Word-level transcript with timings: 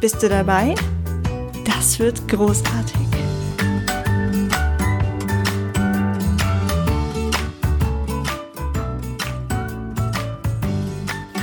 Bist 0.00 0.22
du 0.22 0.28
dabei? 0.28 0.76
Das 1.64 1.98
wird 1.98 2.28
großartig. 2.28 2.94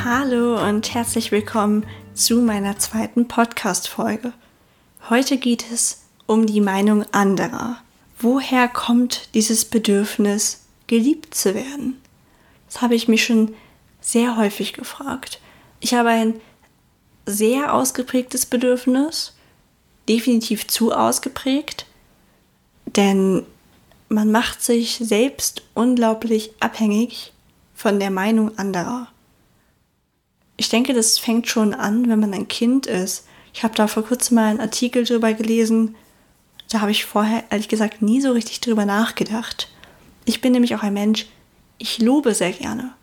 Hallo 0.05 0.65
und 0.65 0.93
herzlich 0.93 1.33
willkommen 1.33 1.85
zu 2.13 2.37
meiner 2.37 2.79
zweiten 2.79 3.27
Podcast-Folge. 3.27 4.31
Heute 5.09 5.37
geht 5.37 5.69
es 5.69 6.05
um 6.25 6.45
die 6.45 6.61
Meinung 6.61 7.03
anderer. 7.11 7.81
Woher 8.19 8.69
kommt 8.69 9.33
dieses 9.33 9.65
Bedürfnis, 9.65 10.63
geliebt 10.87 11.35
zu 11.35 11.55
werden? 11.55 12.01
Das 12.67 12.81
habe 12.81 12.95
ich 12.95 13.09
mich 13.09 13.25
schon 13.25 13.53
sehr 13.99 14.37
häufig 14.37 14.71
gefragt. 14.71 15.41
Ich 15.81 15.93
habe 15.93 16.07
ein 16.07 16.35
sehr 17.25 17.73
ausgeprägtes 17.73 18.45
Bedürfnis, 18.45 19.33
definitiv 20.07 20.67
zu 20.67 20.91
ausgeprägt, 20.91 21.85
denn 22.85 23.45
man 24.09 24.31
macht 24.31 24.61
sich 24.61 24.97
selbst 25.01 25.63
unglaublich 25.73 26.51
abhängig 26.59 27.33
von 27.73 27.99
der 27.99 28.11
Meinung 28.11 28.57
anderer. 28.57 29.07
Ich 30.57 30.69
denke, 30.69 30.93
das 30.93 31.19
fängt 31.19 31.47
schon 31.47 31.73
an, 31.73 32.07
wenn 32.09 32.19
man 32.19 32.33
ein 32.33 32.47
Kind 32.47 32.85
ist. 32.85 33.27
Ich 33.53 33.63
habe 33.63 33.75
da 33.75 33.87
vor 33.87 34.03
kurzem 34.03 34.35
mal 34.35 34.45
einen 34.45 34.61
Artikel 34.61 35.03
drüber 35.03 35.33
gelesen. 35.33 35.95
Da 36.69 36.81
habe 36.81 36.91
ich 36.91 37.05
vorher, 37.05 37.43
ehrlich 37.49 37.67
gesagt, 37.67 38.01
nie 38.01 38.21
so 38.21 38.31
richtig 38.31 38.61
drüber 38.61 38.85
nachgedacht. 38.85 39.69
Ich 40.23 40.41
bin 40.41 40.53
nämlich 40.53 40.75
auch 40.75 40.83
ein 40.83 40.93
Mensch, 40.93 41.25
ich 41.77 41.99
lobe 41.99 42.33
sehr 42.33 42.51
gerne. 42.51 42.93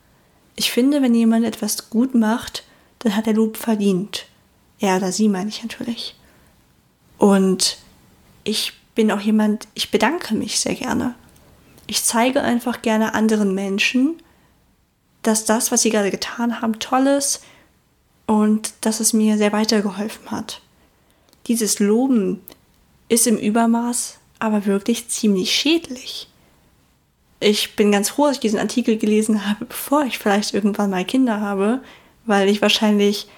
Ich 0.57 0.71
finde, 0.71 1.03
wenn 1.03 1.15
jemand 1.15 1.45
etwas 1.45 1.91
gut 1.91 2.15
macht, 2.15 2.65
dann 3.03 3.17
hat 3.17 3.27
er 3.27 3.35
Lob 3.35 3.57
verdient. 3.57 4.27
Er 4.79 4.97
oder 4.97 5.13
sie 5.13 5.29
meine 5.29 5.49
ich 5.49 5.63
natürlich. 5.63 6.15
Und 7.19 7.79
ich 8.45 8.73
bin 8.95 9.11
auch 9.11 9.21
jemand, 9.21 9.69
ich 9.75 9.91
bedanke 9.91 10.35
mich 10.35 10.61
sehr 10.61 10.75
gerne. 10.75 11.15
Ich 11.87 12.03
zeige 12.05 12.43
einfach 12.43 12.83
gerne 12.83 13.15
anderen 13.15 13.55
Menschen, 13.55 14.21
dass 15.23 15.45
das, 15.45 15.71
was 15.71 15.83
sie 15.83 15.91
gerade 15.91 16.11
getan 16.11 16.61
haben, 16.61 16.79
toll 16.79 17.07
ist 17.07 17.43
und 18.27 18.73
dass 18.81 19.01
es 19.01 19.13
mir 19.13 19.37
sehr 19.39 19.53
weitergeholfen 19.53 20.31
hat. 20.31 20.61
Dieses 21.47 21.79
Loben 21.79 22.41
ist 23.09 23.27
im 23.27 23.37
Übermaß 23.37 24.19
aber 24.39 24.67
wirklich 24.67 25.09
ziemlich 25.09 25.55
schädlich. 25.55 26.29
Ich 27.39 27.77
bin 27.77 27.93
ganz 27.93 28.11
froh, 28.11 28.27
dass 28.27 28.37
ich 28.37 28.41
diesen 28.41 28.59
Artikel 28.59 28.97
gelesen 28.97 29.49
habe, 29.49 29.65
bevor 29.65 30.05
ich 30.05 30.19
vielleicht 30.19 30.55
irgendwann 30.55 30.91
mal 30.91 31.05
Kinder 31.05 31.41
habe, 31.41 31.83
weil 32.27 32.49
ich 32.49 32.63
wahrscheinlich 32.63 33.29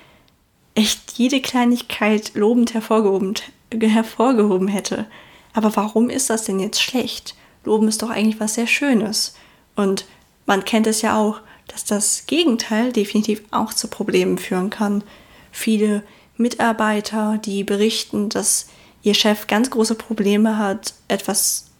echt 0.74 1.12
jede 1.12 1.40
Kleinigkeit 1.40 2.32
lobend 2.34 2.74
hervorgehoben, 2.74 3.34
hervorgehoben 3.80 4.68
hätte. 4.68 5.06
Aber 5.52 5.74
warum 5.76 6.10
ist 6.10 6.30
das 6.30 6.44
denn 6.44 6.58
jetzt 6.58 6.82
schlecht? 6.82 7.34
Loben 7.64 7.88
ist 7.88 8.02
doch 8.02 8.10
eigentlich 8.10 8.40
was 8.40 8.54
sehr 8.54 8.66
Schönes. 8.66 9.34
Und 9.76 10.04
man 10.46 10.64
kennt 10.64 10.86
es 10.86 11.02
ja 11.02 11.18
auch, 11.18 11.40
dass 11.68 11.84
das 11.84 12.26
Gegenteil 12.26 12.92
definitiv 12.92 13.42
auch 13.50 13.72
zu 13.72 13.88
Problemen 13.88 14.36
führen 14.38 14.70
kann. 14.70 15.02
Viele 15.50 16.02
Mitarbeiter, 16.36 17.38
die 17.42 17.64
berichten, 17.64 18.28
dass 18.28 18.68
ihr 19.02 19.14
Chef 19.14 19.46
ganz 19.46 19.70
große 19.70 19.94
Probleme 19.94 20.58
hat, 20.58 20.94
etwas 21.08 21.70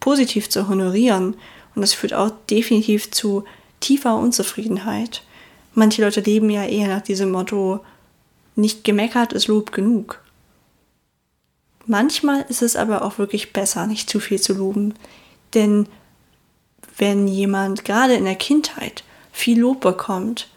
positiv 0.00 0.48
zu 0.48 0.68
honorieren. 0.68 1.36
Und 1.74 1.82
das 1.82 1.92
führt 1.92 2.14
auch 2.14 2.30
definitiv 2.48 3.10
zu 3.10 3.44
tiefer 3.80 4.16
Unzufriedenheit. 4.16 5.22
Manche 5.78 6.00
Leute 6.00 6.20
leben 6.20 6.48
ja 6.48 6.64
eher 6.64 6.88
nach 6.88 7.02
diesem 7.02 7.30
Motto, 7.30 7.80
nicht 8.54 8.82
gemeckert 8.82 9.34
ist 9.34 9.46
Lob 9.46 9.72
genug. 9.72 10.22
Manchmal 11.84 12.46
ist 12.48 12.62
es 12.62 12.76
aber 12.76 13.02
auch 13.02 13.18
wirklich 13.18 13.52
besser, 13.52 13.86
nicht 13.86 14.08
zu 14.08 14.18
viel 14.18 14.40
zu 14.40 14.54
loben. 14.54 14.94
Denn 15.52 15.86
wenn 16.96 17.28
jemand 17.28 17.84
gerade 17.84 18.14
in 18.14 18.24
der 18.24 18.36
Kindheit 18.36 19.04
viel 19.32 19.60
Lob 19.60 19.82
bekommt, 19.82 20.48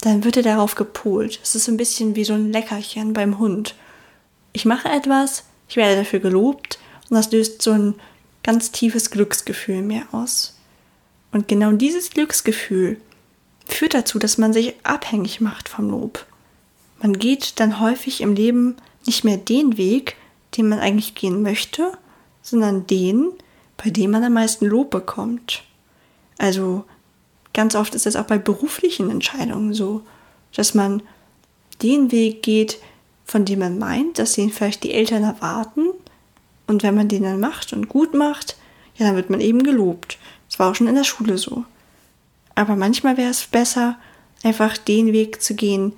dann 0.00 0.24
wird 0.24 0.36
er 0.36 0.42
darauf 0.42 0.74
gepolt. 0.74 1.38
Es 1.44 1.54
ist 1.54 1.68
ein 1.68 1.76
bisschen 1.76 2.16
wie 2.16 2.24
so 2.24 2.32
ein 2.32 2.52
Leckerchen 2.52 3.12
beim 3.12 3.38
Hund. 3.38 3.76
Ich 4.52 4.64
mache 4.64 4.88
etwas, 4.88 5.44
ich 5.68 5.76
werde 5.76 5.94
dafür 5.94 6.18
gelobt 6.18 6.80
und 7.08 7.14
das 7.14 7.30
löst 7.30 7.62
so 7.62 7.70
ein 7.70 7.94
ganz 8.42 8.72
tiefes 8.72 9.12
Glücksgefühl 9.12 9.76
in 9.76 9.86
mir 9.86 10.02
aus. 10.10 10.58
Und 11.30 11.46
genau 11.46 11.70
dieses 11.70 12.10
Glücksgefühl 12.10 13.00
führt 13.66 13.94
dazu, 13.94 14.18
dass 14.18 14.38
man 14.38 14.52
sich 14.52 14.74
abhängig 14.82 15.40
macht 15.40 15.68
vom 15.68 15.90
Lob. 15.90 16.24
Man 17.00 17.18
geht 17.18 17.60
dann 17.60 17.80
häufig 17.80 18.20
im 18.20 18.34
Leben 18.34 18.76
nicht 19.04 19.24
mehr 19.24 19.36
den 19.36 19.76
Weg, 19.76 20.16
den 20.56 20.68
man 20.68 20.78
eigentlich 20.78 21.14
gehen 21.14 21.42
möchte, 21.42 21.92
sondern 22.42 22.86
den, 22.86 23.32
bei 23.76 23.90
dem 23.90 24.12
man 24.12 24.24
am 24.24 24.32
meisten 24.32 24.66
Lob 24.66 24.90
bekommt. 24.90 25.62
Also 26.38 26.84
ganz 27.52 27.74
oft 27.74 27.94
ist 27.94 28.06
es 28.06 28.16
auch 28.16 28.24
bei 28.24 28.38
beruflichen 28.38 29.10
Entscheidungen 29.10 29.74
so, 29.74 30.02
dass 30.54 30.74
man 30.74 31.02
den 31.82 32.12
Weg 32.12 32.42
geht, 32.42 32.78
von 33.24 33.44
dem 33.44 33.58
man 33.58 33.78
meint, 33.78 34.18
dass 34.18 34.38
ihn 34.38 34.50
vielleicht 34.50 34.84
die 34.84 34.92
Eltern 34.92 35.24
erwarten. 35.24 35.88
Und 36.66 36.82
wenn 36.82 36.94
man 36.94 37.08
den 37.08 37.24
dann 37.24 37.40
macht 37.40 37.72
und 37.72 37.88
gut 37.88 38.14
macht, 38.14 38.56
ja, 38.96 39.06
dann 39.06 39.16
wird 39.16 39.30
man 39.30 39.40
eben 39.40 39.62
gelobt. 39.62 40.18
Das 40.48 40.58
war 40.58 40.70
auch 40.70 40.74
schon 40.74 40.86
in 40.86 40.94
der 40.94 41.04
Schule 41.04 41.36
so. 41.38 41.64
Aber 42.56 42.74
manchmal 42.74 43.16
wäre 43.16 43.30
es 43.30 43.46
besser, 43.46 43.96
einfach 44.42 44.76
den 44.76 45.12
Weg 45.12 45.40
zu 45.40 45.54
gehen, 45.54 45.92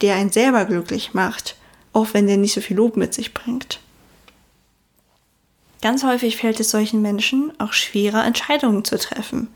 der 0.00 0.14
einen 0.14 0.30
selber 0.30 0.64
glücklich 0.66 1.14
macht, 1.14 1.56
auch 1.92 2.08
wenn 2.12 2.28
der 2.28 2.36
nicht 2.36 2.54
so 2.54 2.60
viel 2.60 2.76
Lob 2.76 2.96
mit 2.96 3.14
sich 3.14 3.34
bringt. 3.34 3.80
Ganz 5.80 6.04
häufig 6.04 6.36
fällt 6.36 6.60
es 6.60 6.70
solchen 6.70 7.02
Menschen 7.02 7.52
auch 7.58 7.72
schwerer, 7.72 8.24
Entscheidungen 8.24 8.84
zu 8.84 8.98
treffen. 8.98 9.48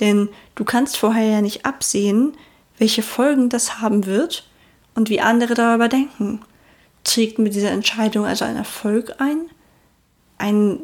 Denn 0.00 0.28
du 0.54 0.64
kannst 0.64 0.96
vorher 0.96 1.26
ja 1.26 1.40
nicht 1.40 1.64
absehen, 1.64 2.36
welche 2.78 3.02
Folgen 3.02 3.48
das 3.48 3.80
haben 3.80 4.06
wird 4.06 4.48
und 4.94 5.10
wie 5.10 5.20
andere 5.20 5.54
darüber 5.54 5.88
denken. 5.88 6.40
Trägt 7.04 7.38
mit 7.38 7.54
dieser 7.54 7.70
Entscheidung 7.70 8.24
also 8.24 8.44
ein 8.44 8.56
Erfolg 8.56 9.14
ein? 9.18 9.48
Ein 10.38 10.80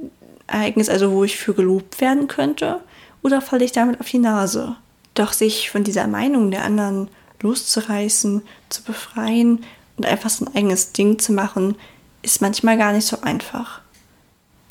Ereignis 0.47 0.89
also, 0.89 1.13
wo 1.13 1.25
ich 1.25 1.37
für 1.37 1.55
gelobt 1.55 2.01
werden 2.01 2.29
könnte? 2.29 2.81
Oder 3.23 3.41
falle 3.41 3.65
ich 3.65 3.73
damit 3.73 4.01
auf 4.01 4.09
die 4.09 4.19
Nase? 4.19 4.77
Doch 5.15 5.33
sich 5.33 5.71
von 5.71 5.85
dieser 5.85 6.07
Meinung 6.07 6.51
der 6.51 6.65
anderen 6.65 7.09
loszureißen, 7.41 8.43
zu 8.69 8.83
befreien 8.83 9.65
und 9.97 10.07
einfach 10.07 10.31
so 10.31 10.45
ein 10.45 10.55
eigenes 10.55 10.93
Ding 10.93 11.19
zu 11.19 11.33
machen, 11.33 11.77
ist 12.23 12.41
manchmal 12.41 12.79
gar 12.79 12.93
nicht 12.93 13.07
so 13.07 13.21
einfach. 13.21 13.81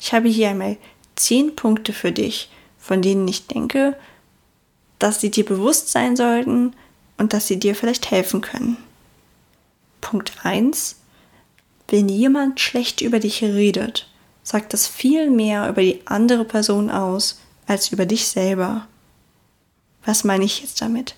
Ich 0.00 0.12
habe 0.12 0.28
hier 0.28 0.50
einmal 0.50 0.76
zehn 1.16 1.56
Punkte 1.56 1.92
für 1.92 2.12
dich, 2.12 2.50
von 2.78 3.00
denen 3.00 3.26
ich 3.26 3.46
denke, 3.46 3.96
dass 4.98 5.20
sie 5.20 5.30
dir 5.30 5.44
bewusst 5.44 5.90
sein 5.90 6.16
sollten 6.16 6.74
und 7.16 7.32
dass 7.32 7.46
sie 7.46 7.58
dir 7.58 7.74
vielleicht 7.74 8.10
helfen 8.10 8.40
können. 8.40 8.76
Punkt 10.00 10.32
1. 10.42 10.96
Wenn 11.88 12.08
jemand 12.08 12.60
schlecht 12.60 13.00
über 13.00 13.20
dich 13.20 13.42
redet, 13.42 14.08
sagt 14.42 14.72
das 14.72 14.86
viel 14.86 15.30
mehr 15.30 15.68
über 15.68 15.80
die 15.80 16.06
andere 16.06 16.44
Person 16.44 16.90
aus 16.90 17.40
als 17.66 17.92
über 17.92 18.04
dich 18.04 18.26
selber. 18.28 18.86
Was 20.04 20.24
meine 20.24 20.44
ich 20.44 20.60
jetzt 20.60 20.80
damit? 20.80 21.14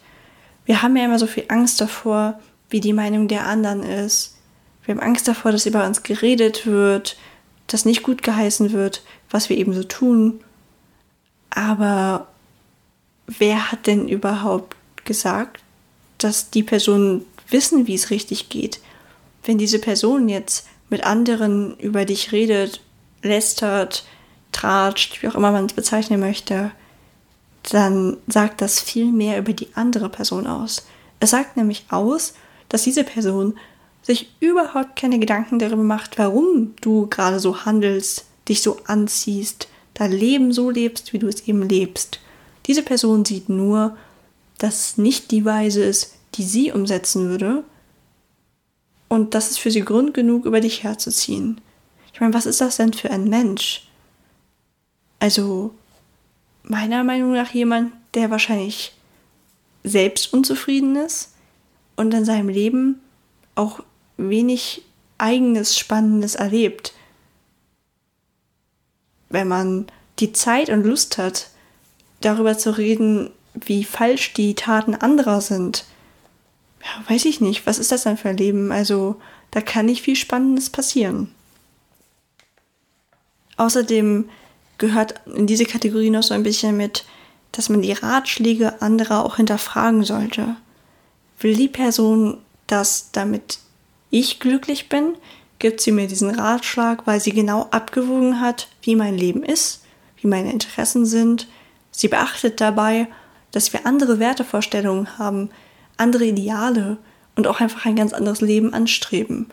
Wir 0.65 0.83
haben 0.83 0.97
ja 0.97 1.05
immer 1.05 1.19
so 1.19 1.27
viel 1.27 1.45
Angst 1.49 1.81
davor, 1.81 2.41
wie 2.71 2.81
die 2.81 2.93
Meinung 2.93 3.29
der 3.29 3.47
anderen 3.47 3.83
ist. 3.83 4.37
Wir 4.85 4.95
haben 4.95 5.03
Angst 5.03 5.27
davor, 5.29 5.53
dass 5.53 5.67
über 5.67 5.85
uns 5.87 6.03
geredet 6.03 6.67
wird, 6.67 7.17
dass 7.67 7.85
nicht 7.85 8.03
gut 8.03 8.23
geheißen 8.23 8.73
wird, 8.73 9.03
was 9.31 9.49
wir 9.49 9.57
eben 9.57 9.73
so 9.73 9.83
tun. 9.83 10.41
Aber 11.51 12.29
wer 13.27 13.73
hat 13.73 13.87
denn 13.87 14.09
überhaupt 14.09 14.77
gesagt, 15.05 15.63
dass 16.19 16.51
die 16.51 16.63
Personen 16.63 17.25
wissen, 17.49 17.87
wie 17.87 17.95
es 17.95 18.11
richtig 18.11 18.49
geht? 18.49 18.81
Wenn 19.45 19.59
diese 19.59 19.79
Person 19.79 20.29
jetzt 20.29 20.67
mit 20.89 21.05
anderen 21.05 21.77
über 21.79 22.05
dich 22.05 22.33
redet, 22.33 22.81
lästert, 23.23 24.05
tratscht, 24.53 25.23
wie 25.23 25.29
auch 25.29 25.35
immer 25.35 25.53
man 25.53 25.67
es 25.67 25.73
bezeichnen 25.73 26.21
möchte, 26.21 26.71
dann 27.73 28.17
sagt 28.27 28.61
das 28.61 28.81
viel 28.81 29.13
mehr 29.13 29.39
über 29.39 29.53
die 29.53 29.69
andere 29.75 30.09
Person 30.09 30.47
aus. 30.47 30.87
Es 31.21 31.31
sagt 31.31 31.57
nämlich 31.57 31.87
aus, 31.91 32.35
dass 32.69 32.83
diese 32.83 33.05
Person 33.05 33.59
sich 34.03 34.31
überhaupt 34.41 34.97
keine 34.97 35.19
Gedanken 35.19 35.59
darüber 35.59 35.83
macht, 35.83 36.19
warum 36.19 36.75
du 36.81 37.07
gerade 37.09 37.41
so 37.41 37.65
handelst, 37.65 38.27
dich 38.49 38.63
so 38.63 38.79
anziehst, 38.87 39.69
dein 39.95 40.13
Leben 40.13 40.53
so 40.53 40.71
lebst, 40.71 41.13
wie 41.13 41.19
du 41.19 41.27
es 41.27 41.49
eben 41.49 41.63
lebst. 41.69 42.21
Diese 42.67 42.83
Person 42.83 43.25
sieht 43.25 43.49
nur, 43.49 43.97
dass 44.59 44.91
es 44.91 44.99
nicht 44.99 45.31
die 45.31 45.45
Weise 45.45 45.83
ist, 45.85 46.15
die 46.35 46.45
sie 46.45 46.73
umsetzen 46.73 47.29
würde. 47.29 47.65
Und 49.09 49.35
das 49.35 49.51
ist 49.51 49.59
für 49.59 49.71
sie 49.71 49.83
Grund 49.83 50.15
genug, 50.15 50.45
über 50.45 50.61
dich 50.61 50.83
herzuziehen. 50.83 51.61
Ich 52.13 52.21
meine, 52.21 52.35
was 52.35 52.47
ist 52.47 52.61
das 52.61 52.77
denn 52.77 52.93
für 52.93 53.11
ein 53.11 53.29
Mensch? 53.29 53.89
Also, 55.19 55.75
meiner 56.69 57.05
Meinung 57.05 57.33
nach 57.33 57.51
jemand, 57.51 57.93
der 58.15 58.31
wahrscheinlich 58.31 58.93
selbst 59.85 60.33
unzufrieden 60.33 60.97
ist 60.97 61.33
und 61.95 62.13
in 62.13 62.25
seinem 62.25 62.49
Leben 62.49 63.01
auch 63.55 63.81
wenig 64.17 64.83
eigenes 65.19 65.79
Spannendes 65.79 66.35
erlebt. 66.35 66.93
Wenn 69.29 69.49
man 69.49 69.87
die 70.19 70.33
Zeit 70.33 70.71
und 70.71 70.85
Lust 70.85 71.19
hat, 71.19 71.51
darüber 72.21 72.59
zu 72.59 72.77
reden, 72.77 73.31
wie 73.55 73.85
falsch 73.85 74.35
die 74.35 74.55
Taten 74.55 74.95
anderer 74.95 75.41
sind, 75.41 75.85
ja, 76.83 77.11
weiß 77.11 77.25
ich 77.25 77.41
nicht, 77.41 77.67
was 77.67 77.79
ist 77.79 77.93
das 77.93 78.03
dann 78.03 78.17
für 78.17 78.29
ein 78.29 78.37
Leben? 78.37 78.71
Also, 78.71 79.17
da 79.51 79.61
kann 79.61 79.87
nicht 79.87 80.03
viel 80.03 80.17
Spannendes 80.17 80.71
passieren. 80.71 81.33
Außerdem 83.57 84.29
gehört 84.79 85.15
in 85.27 85.47
diese 85.47 85.65
Kategorie 85.65 86.11
noch 86.11 86.23
so 86.23 86.35
ein 86.35 86.43
bisschen 86.43 86.77
mit, 86.77 87.05
dass 87.53 87.69
man 87.69 87.83
die 87.83 87.93
Ratschläge 87.93 88.83
anderer 88.83 89.25
auch 89.25 89.37
hinterfragen 89.37 90.05
sollte. 90.05 90.57
Will 91.41 91.57
die 91.57 91.69
Person, 91.69 92.39
dass 92.67 93.11
damit 93.13 93.59
ich 94.11 94.41
glücklich 94.41 94.89
bin, 94.89 95.15
gibt 95.59 95.81
sie 95.81 95.93
mir 95.93 96.07
diesen 96.07 96.31
Ratschlag, 96.31 97.07
weil 97.07 97.21
sie 97.21 97.33
genau 97.33 97.69
abgewogen 97.71 98.41
hat, 98.41 98.69
wie 98.83 98.97
mein 98.97 99.17
Leben 99.17 99.43
ist, 99.43 99.83
wie 100.21 100.29
meine 100.29 100.53
Interessen 100.53 101.07
sind. 101.07 101.49
Sie 101.91 102.09
beachtet 102.09 102.61
dabei, 102.61 103.09
dass 103.53 103.73
wir 103.73 103.87
andere 103.87 104.19
Wertevorstellungen 104.19 105.19
haben, 105.19 105.51
andere 105.97 106.27
Ideale 106.27 106.99
und 107.37 107.47
auch 107.47 107.61
einfach 107.61 107.87
ein 107.87 107.97
ganz 107.97 108.13
anderes 108.13 108.41
Leben 108.41 108.75
anstreben. 108.75 109.49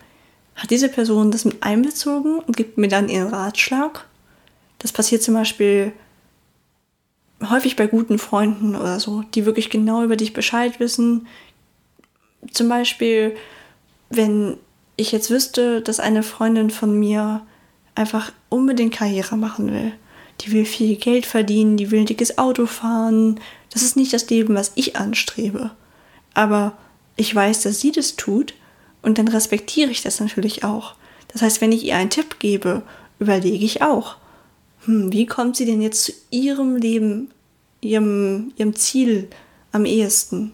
Hat 0.56 0.70
diese 0.70 0.88
Person 0.88 1.30
das 1.30 1.44
mit 1.44 1.62
einbezogen 1.62 2.38
und 2.38 2.56
gibt 2.56 2.78
mir 2.78 2.88
dann 2.88 3.08
ihren 3.08 3.28
Ratschlag? 3.28 4.06
Das 4.84 4.92
passiert 4.92 5.22
zum 5.22 5.32
Beispiel 5.32 5.94
häufig 7.48 7.74
bei 7.74 7.86
guten 7.86 8.18
Freunden 8.18 8.76
oder 8.76 9.00
so, 9.00 9.22
die 9.34 9.46
wirklich 9.46 9.70
genau 9.70 10.04
über 10.04 10.14
dich 10.14 10.34
Bescheid 10.34 10.78
wissen. 10.78 11.26
Zum 12.52 12.68
Beispiel, 12.68 13.34
wenn 14.10 14.58
ich 14.96 15.10
jetzt 15.10 15.30
wüsste, 15.30 15.80
dass 15.80 16.00
eine 16.00 16.22
Freundin 16.22 16.68
von 16.68 17.00
mir 17.00 17.46
einfach 17.94 18.30
unbedingt 18.50 18.92
Karriere 18.92 19.38
machen 19.38 19.72
will. 19.72 19.92
Die 20.42 20.52
will 20.52 20.66
viel 20.66 20.96
Geld 20.96 21.24
verdienen, 21.24 21.78
die 21.78 21.90
will 21.90 22.00
ein 22.00 22.06
dickes 22.06 22.36
Auto 22.36 22.66
fahren. 22.66 23.40
Das 23.70 23.80
ist 23.80 23.96
nicht 23.96 24.12
das 24.12 24.28
Leben, 24.28 24.54
was 24.54 24.72
ich 24.74 24.96
anstrebe. 24.96 25.70
Aber 26.34 26.76
ich 27.16 27.34
weiß, 27.34 27.62
dass 27.62 27.80
sie 27.80 27.90
das 27.90 28.16
tut 28.16 28.52
und 29.00 29.16
dann 29.16 29.28
respektiere 29.28 29.90
ich 29.90 30.02
das 30.02 30.20
natürlich 30.20 30.62
auch. 30.62 30.94
Das 31.28 31.40
heißt, 31.40 31.62
wenn 31.62 31.72
ich 31.72 31.84
ihr 31.86 31.96
einen 31.96 32.10
Tipp 32.10 32.38
gebe, 32.38 32.82
überlege 33.18 33.64
ich 33.64 33.80
auch, 33.80 34.16
hm, 34.84 35.12
wie 35.12 35.26
kommt 35.26 35.56
sie 35.56 35.66
denn 35.66 35.82
jetzt 35.82 36.04
zu 36.04 36.12
ihrem 36.30 36.76
Leben, 36.76 37.30
ihrem, 37.80 38.52
ihrem 38.56 38.74
Ziel 38.74 39.28
am 39.72 39.84
ehesten? 39.84 40.52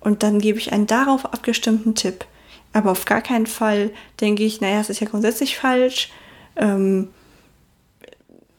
Und 0.00 0.22
dann 0.22 0.40
gebe 0.40 0.58
ich 0.58 0.72
einen 0.72 0.86
darauf 0.86 1.26
abgestimmten 1.26 1.94
Tipp. 1.94 2.24
Aber 2.72 2.90
auf 2.90 3.04
gar 3.04 3.20
keinen 3.20 3.46
Fall 3.46 3.90
denke 4.20 4.44
ich, 4.44 4.60
naja, 4.60 4.80
es 4.80 4.90
ist 4.90 5.00
ja 5.00 5.08
grundsätzlich 5.08 5.58
falsch. 5.58 6.10
Ähm, 6.56 7.08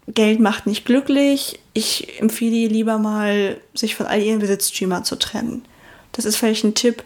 Geld 0.07 0.39
macht 0.39 0.67
nicht 0.67 0.85
glücklich. 0.85 1.59
Ich 1.73 2.19
empfehle 2.19 2.55
ihr 2.55 2.69
lieber 2.69 2.97
mal, 2.97 3.59
sich 3.73 3.95
von 3.95 4.05
all 4.05 4.21
ihren 4.21 4.39
Besitztümern 4.39 5.05
zu 5.05 5.15
trennen. 5.17 5.63
Das 6.11 6.25
ist 6.25 6.35
vielleicht 6.35 6.63
ein 6.63 6.75
Tipp, 6.75 7.03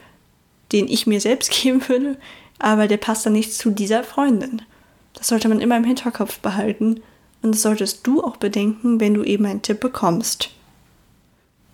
den 0.71 0.87
ich 0.87 1.05
mir 1.05 1.21
selbst 1.21 1.51
geben 1.63 1.87
würde, 1.87 2.17
aber 2.57 2.87
der 2.87 2.97
passt 2.97 3.25
dann 3.25 3.33
nicht 3.33 3.53
zu 3.53 3.69
dieser 3.69 4.03
Freundin. 4.03 4.61
Das 5.13 5.27
sollte 5.27 5.47
man 5.47 5.61
immer 5.61 5.77
im 5.77 5.83
Hinterkopf 5.83 6.39
behalten 6.39 7.01
und 7.45 7.51
das 7.51 7.61
solltest 7.61 8.05
du 8.07 8.23
auch 8.23 8.37
bedenken, 8.37 8.99
wenn 8.99 9.13
du 9.13 9.23
eben 9.23 9.45
einen 9.45 9.61
Tipp 9.61 9.79
bekommst. 9.79 10.49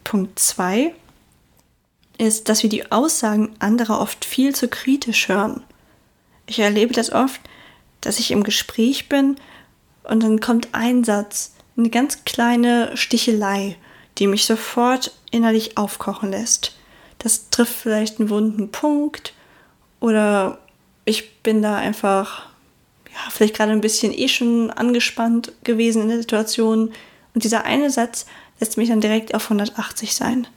Punkt 0.04 0.38
2 0.38 0.94
ist, 2.18 2.50
dass 2.50 2.62
wir 2.62 2.70
die 2.70 2.92
Aussagen 2.92 3.56
anderer 3.60 4.02
oft 4.02 4.26
viel 4.26 4.54
zu 4.54 4.68
kritisch 4.68 5.30
hören. 5.30 5.64
Ich 6.46 6.60
erlebe 6.60 6.94
das 6.94 7.12
oft, 7.12 7.40
dass 8.02 8.20
ich 8.20 8.32
im 8.32 8.44
Gespräch 8.44 9.08
bin 9.08 9.38
und 10.04 10.22
dann 10.22 10.42
kommt 10.42 10.70
ein 10.74 11.06
Satz, 11.06 11.54
eine 11.78 11.90
ganz 11.90 12.26
kleine 12.26 12.96
Stichelei, 12.98 13.78
die 14.18 14.28
mich 14.28 14.46
sofort 14.46 15.16
innerlich 15.32 15.78
aufkochen 15.78 16.32
lässt. 16.32 16.76
Das 17.20 17.50
trifft 17.50 17.76
vielleicht 17.76 18.20
einen 18.20 18.30
wunden 18.30 18.72
Punkt 18.72 19.34
oder 20.02 20.60
ich 21.06 21.42
bin 21.44 21.62
da 21.62 21.78
einfach, 21.78 22.51
ja, 23.14 23.30
vielleicht 23.32 23.56
gerade 23.56 23.72
ein 23.72 23.82
bisschen 23.82 24.14
eh 24.14 24.28
schon 24.28 24.72
angespannt 24.72 25.52
gewesen 25.64 26.04
in 26.04 26.10
der 26.10 26.18
Situation 26.18 26.92
und 27.34 27.44
dieser 27.44 27.66
eine 27.66 27.90
Satz 27.90 28.26
lässt 28.60 28.78
mich 28.78 28.90
dann 28.90 29.02
direkt 29.02 29.34
auf 29.34 29.46
180 29.46 30.14
sein. 30.16 30.48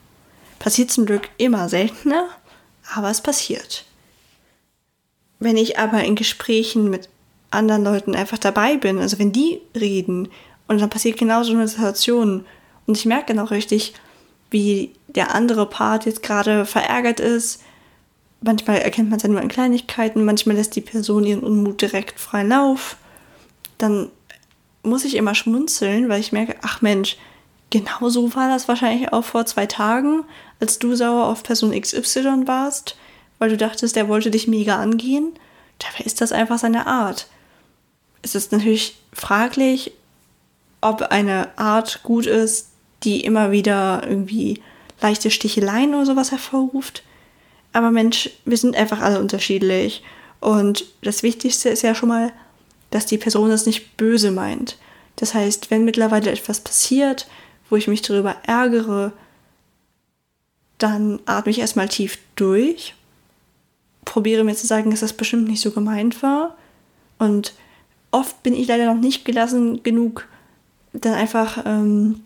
Passiert 0.58 0.90
zum 0.90 1.06
Glück 1.06 1.28
immer 1.36 1.68
seltener, 1.68 2.28
aber 2.94 3.10
es 3.10 3.20
passiert. 3.20 3.84
Wenn 5.38 5.56
ich 5.56 5.78
aber 5.78 6.04
in 6.04 6.14
Gesprächen 6.14 6.90
mit 6.90 7.08
anderen 7.50 7.84
Leuten 7.84 8.14
einfach 8.14 8.38
dabei 8.38 8.76
bin, 8.76 8.98
also 8.98 9.18
wenn 9.18 9.32
die 9.32 9.60
reden 9.74 10.28
und 10.68 10.80
dann 10.80 10.90
passiert 10.90 11.18
genau 11.18 11.42
so 11.42 11.52
eine 11.52 11.68
Situation 11.68 12.44
und 12.86 12.96
ich 12.96 13.06
merke 13.06 13.34
dann 13.34 13.44
auch 13.44 13.50
richtig, 13.50 13.94
wie 14.50 14.92
der 15.08 15.34
andere 15.34 15.66
Part 15.66 16.06
jetzt 16.06 16.22
gerade 16.22 16.66
verärgert 16.66 17.20
ist. 17.20 17.62
Manchmal 18.46 18.76
erkennt 18.78 19.08
man 19.08 19.16
es 19.16 19.22
ja 19.22 19.30
nur 19.30 19.40
in 19.40 19.48
Kleinigkeiten, 19.48 20.22
manchmal 20.22 20.56
lässt 20.56 20.76
die 20.76 20.82
Person 20.82 21.24
ihren 21.24 21.42
Unmut 21.42 21.80
direkt 21.80 22.20
freien 22.20 22.50
Lauf. 22.50 22.98
Dann 23.78 24.10
muss 24.82 25.06
ich 25.06 25.16
immer 25.16 25.34
schmunzeln, 25.34 26.10
weil 26.10 26.20
ich 26.20 26.30
merke, 26.30 26.56
ach 26.60 26.82
Mensch, 26.82 27.16
genau 27.70 28.10
so 28.10 28.34
war 28.34 28.50
das 28.50 28.68
wahrscheinlich 28.68 29.14
auch 29.14 29.24
vor 29.24 29.46
zwei 29.46 29.64
Tagen 29.64 30.24
als 30.60 30.78
du 30.78 30.94
sauer 30.94 31.26
auf 31.26 31.42
Person 31.42 31.78
XY 31.78 32.46
warst, 32.46 32.96
weil 33.38 33.48
du 33.48 33.56
dachtest, 33.56 33.96
der 33.96 34.08
wollte 34.08 34.30
dich 34.30 34.46
mega 34.46 34.76
angehen. 34.76 35.32
Dabei 35.78 36.04
ist 36.04 36.20
das 36.20 36.30
einfach 36.30 36.58
seine 36.58 36.86
Art. 36.86 37.28
Es 38.20 38.34
ist 38.34 38.52
natürlich 38.52 38.96
fraglich, 39.12 39.92
ob 40.82 41.00
eine 41.00 41.58
Art 41.58 42.02
gut 42.02 42.26
ist, 42.26 42.68
die 43.04 43.24
immer 43.24 43.52
wieder 43.52 44.02
irgendwie 44.06 44.60
leichte 45.00 45.30
Sticheleien 45.30 45.94
oder 45.94 46.04
sowas 46.04 46.30
hervorruft. 46.30 47.02
Aber 47.74 47.90
Mensch, 47.90 48.30
wir 48.44 48.56
sind 48.56 48.76
einfach 48.76 49.00
alle 49.00 49.20
unterschiedlich. 49.20 50.02
Und 50.40 50.86
das 51.02 51.22
Wichtigste 51.22 51.68
ist 51.68 51.82
ja 51.82 51.94
schon 51.94 52.08
mal, 52.08 52.32
dass 52.90 53.04
die 53.04 53.18
Person 53.18 53.50
das 53.50 53.66
nicht 53.66 53.96
böse 53.96 54.30
meint. 54.30 54.78
Das 55.16 55.34
heißt, 55.34 55.70
wenn 55.70 55.84
mittlerweile 55.84 56.30
etwas 56.30 56.60
passiert, 56.60 57.26
wo 57.68 57.76
ich 57.76 57.88
mich 57.88 58.00
darüber 58.00 58.36
ärgere, 58.44 59.12
dann 60.78 61.18
atme 61.26 61.50
ich 61.50 61.58
erstmal 61.58 61.88
tief 61.88 62.18
durch, 62.36 62.94
probiere 64.04 64.44
mir 64.44 64.54
zu 64.54 64.66
sagen, 64.66 64.90
dass 64.90 65.00
das 65.00 65.12
bestimmt 65.12 65.48
nicht 65.48 65.60
so 65.60 65.72
gemeint 65.72 66.22
war. 66.22 66.56
Und 67.18 67.54
oft 68.12 68.40
bin 68.44 68.54
ich 68.54 68.68
leider 68.68 68.86
noch 68.86 69.00
nicht 69.00 69.24
gelassen 69.24 69.82
genug, 69.82 70.28
dann 70.92 71.14
einfach 71.14 71.64
ähm, 71.66 72.20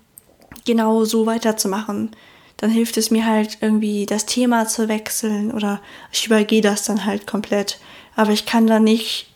genau 0.67 1.05
so 1.05 1.25
weiterzumachen. 1.25 2.11
Dann 2.59 2.71
hilft 2.71 2.97
es 2.97 3.11
mir 3.11 3.27
halt 3.27 3.59
irgendwie 3.61 4.05
das 4.07 4.27
Thema 4.27 4.69
zu 4.69 4.88
wechseln 4.88 5.50
oder 5.50 5.81
ich 6.12 6.27
übergehe 6.27 6.61
das 6.61 6.85
dann 6.85 7.05
halt 7.05 7.27
komplett. 7.27 7.79
Aber 8.15 8.33
ich 8.33 8.47
kann 8.47 8.67
da 8.67 8.79
nicht 8.79 9.27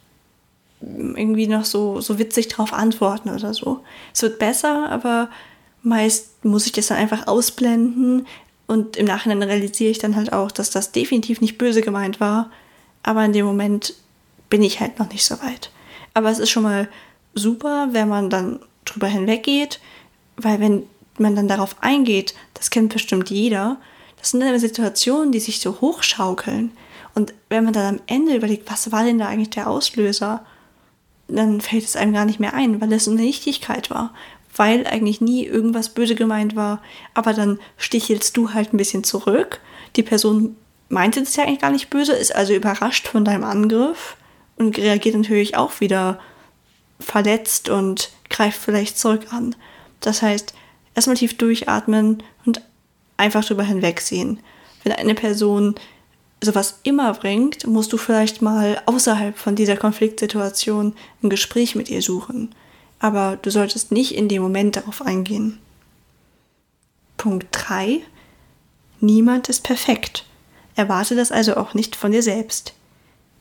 irgendwie 0.80 1.46
noch 1.46 1.64
so, 1.64 2.00
so 2.00 2.18
witzig 2.18 2.48
drauf 2.48 2.72
antworten 2.72 3.30
oder 3.30 3.54
so. 3.54 3.80
Es 4.12 4.22
wird 4.22 4.38
besser, 4.38 4.88
aber 4.90 5.30
meist 5.82 6.44
muss 6.44 6.66
ich 6.66 6.72
das 6.72 6.88
dann 6.88 6.98
einfach 6.98 7.26
ausblenden, 7.26 8.26
und 8.72 8.96
im 8.96 9.04
Nachhinein 9.04 9.42
realisiere 9.42 9.90
ich 9.90 9.98
dann 9.98 10.16
halt 10.16 10.32
auch, 10.32 10.50
dass 10.50 10.70
das 10.70 10.92
definitiv 10.92 11.42
nicht 11.42 11.58
böse 11.58 11.82
gemeint 11.82 12.20
war. 12.20 12.50
Aber 13.02 13.22
in 13.22 13.34
dem 13.34 13.44
Moment 13.44 13.94
bin 14.48 14.62
ich 14.62 14.80
halt 14.80 14.98
noch 14.98 15.10
nicht 15.10 15.26
so 15.26 15.38
weit. 15.42 15.70
Aber 16.14 16.30
es 16.30 16.38
ist 16.38 16.48
schon 16.48 16.62
mal 16.62 16.88
super, 17.34 17.88
wenn 17.92 18.08
man 18.08 18.30
dann 18.30 18.60
drüber 18.86 19.08
hinweggeht, 19.08 19.78
weil 20.36 20.58
wenn 20.60 20.84
man 21.18 21.36
dann 21.36 21.48
darauf 21.48 21.76
eingeht, 21.80 22.34
das 22.54 22.70
kennt 22.70 22.92
bestimmt 22.92 23.30
jeder, 23.30 23.78
das 24.18 24.30
sind 24.30 24.40
dann 24.40 24.58
Situationen, 24.58 25.32
die 25.32 25.40
sich 25.40 25.60
so 25.60 25.80
hochschaukeln. 25.80 26.72
Und 27.14 27.34
wenn 27.48 27.64
man 27.64 27.72
dann 27.72 27.96
am 27.96 28.00
Ende 28.06 28.36
überlegt, 28.36 28.70
was 28.70 28.92
war 28.92 29.04
denn 29.04 29.18
da 29.18 29.26
eigentlich 29.26 29.50
der 29.50 29.68
Auslöser, 29.68 30.44
dann 31.28 31.60
fällt 31.60 31.84
es 31.84 31.96
einem 31.96 32.12
gar 32.12 32.24
nicht 32.24 32.40
mehr 32.40 32.54
ein, 32.54 32.80
weil 32.80 32.92
es 32.92 33.08
eine 33.08 33.20
Nichtigkeit 33.20 33.90
war 33.90 34.12
weil 34.56 34.86
eigentlich 34.86 35.20
nie 35.20 35.44
irgendwas 35.44 35.90
böse 35.90 36.14
gemeint 36.14 36.56
war. 36.56 36.82
Aber 37.14 37.32
dann 37.32 37.58
stichelst 37.76 38.36
du 38.36 38.52
halt 38.52 38.72
ein 38.72 38.76
bisschen 38.76 39.04
zurück. 39.04 39.60
Die 39.96 40.02
Person 40.02 40.56
meinte 40.88 41.20
das 41.20 41.36
ja 41.36 41.44
eigentlich 41.44 41.60
gar 41.60 41.70
nicht 41.70 41.90
böse, 41.90 42.12
ist 42.12 42.34
also 42.34 42.52
überrascht 42.52 43.08
von 43.08 43.24
deinem 43.24 43.44
Angriff 43.44 44.16
und 44.56 44.76
reagiert 44.78 45.16
natürlich 45.16 45.56
auch 45.56 45.80
wieder 45.80 46.20
verletzt 47.00 47.68
und 47.68 48.10
greift 48.28 48.60
vielleicht 48.60 48.98
zurück 48.98 49.32
an. 49.32 49.56
Das 50.00 50.22
heißt, 50.22 50.54
erstmal 50.94 51.16
tief 51.16 51.36
durchatmen 51.36 52.22
und 52.44 52.62
einfach 53.16 53.44
drüber 53.44 53.62
hinwegsehen. 53.62 54.40
Wenn 54.82 54.92
eine 54.92 55.14
Person 55.14 55.74
sowas 56.42 56.80
immer 56.82 57.12
bringt, 57.14 57.66
musst 57.66 57.92
du 57.92 57.96
vielleicht 57.96 58.42
mal 58.42 58.82
außerhalb 58.86 59.38
von 59.38 59.54
dieser 59.54 59.76
Konfliktsituation 59.76 60.94
ein 61.22 61.30
Gespräch 61.30 61.74
mit 61.74 61.88
ihr 61.88 62.02
suchen. 62.02 62.54
Aber 62.98 63.38
du 63.40 63.50
solltest 63.50 63.92
nicht 63.92 64.14
in 64.14 64.28
dem 64.28 64.42
Moment 64.42 64.76
darauf 64.76 65.02
eingehen. 65.02 65.58
Punkt 67.16 67.46
3. 67.52 68.00
Niemand 69.00 69.48
ist 69.48 69.62
perfekt. 69.62 70.24
Erwarte 70.74 71.14
das 71.14 71.32
also 71.32 71.56
auch 71.56 71.74
nicht 71.74 71.96
von 71.96 72.12
dir 72.12 72.22
selbst. 72.22 72.74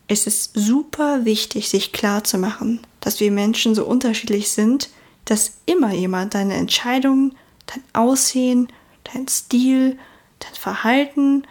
Es 0.07 0.27
ist 0.27 0.51
super 0.53 1.25
wichtig, 1.25 1.69
sich 1.69 1.93
klar 1.93 2.23
zu 2.23 2.37
machen, 2.37 2.81
dass 2.99 3.19
wir 3.19 3.31
Menschen 3.31 3.73
so 3.75 3.85
unterschiedlich 3.85 4.51
sind, 4.51 4.89
dass 5.25 5.53
immer 5.65 5.93
jemand 5.93 6.33
deine 6.33 6.55
Entscheidungen, 6.55 7.35
dein 7.67 7.83
Aussehen, 7.93 8.67
dein 9.03 9.27
Stil, 9.27 9.97
dein 10.39 10.53
Verhalten, 10.53 11.43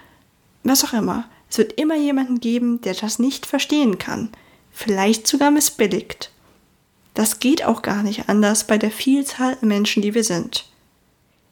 was 0.63 0.85
auch 0.85 0.93
immer, 0.93 1.29
es 1.49 1.59
wird 1.59 1.73
immer 1.75 1.97
jemanden 1.97 2.41
geben, 2.41 2.81
der 2.81 2.95
das 2.95 3.19
nicht 3.19 3.47
verstehen 3.47 3.99
kann, 3.99 4.31
vielleicht 4.71 5.27
sogar 5.27 5.51
missbilligt. 5.51 6.31
Das 7.15 7.41
geht 7.41 7.65
auch 7.65 7.83
gar 7.83 8.03
nicht 8.03 8.29
anders 8.29 8.65
bei 8.65 8.79
der 8.79 8.91
Vielzahl 8.91 9.59
an 9.61 9.69
Menschen, 9.69 10.03
die 10.03 10.15
wir 10.15 10.25
sind. 10.25 10.67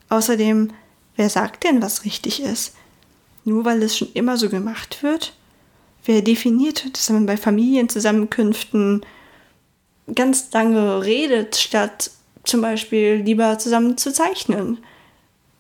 Außerdem, 0.08 0.70
wer 1.16 1.28
sagt 1.28 1.64
denn, 1.64 1.82
was 1.82 2.04
richtig 2.04 2.40
ist? 2.40 2.74
Nur 3.44 3.64
weil 3.64 3.82
es 3.82 3.96
schon 3.96 4.12
immer 4.14 4.36
so 4.36 4.48
gemacht 4.48 5.02
wird? 5.02 5.34
Wer 6.04 6.22
definiert, 6.22 6.96
dass 6.96 7.10
man 7.10 7.26
bei 7.26 7.36
Familienzusammenkünften 7.36 9.04
ganz 10.14 10.50
lange 10.52 11.04
redet, 11.04 11.56
statt 11.56 12.10
zum 12.44 12.60
Beispiel 12.60 13.16
lieber 13.16 13.58
zusammen 13.58 13.96
zu 13.96 14.12
zeichnen? 14.12 14.78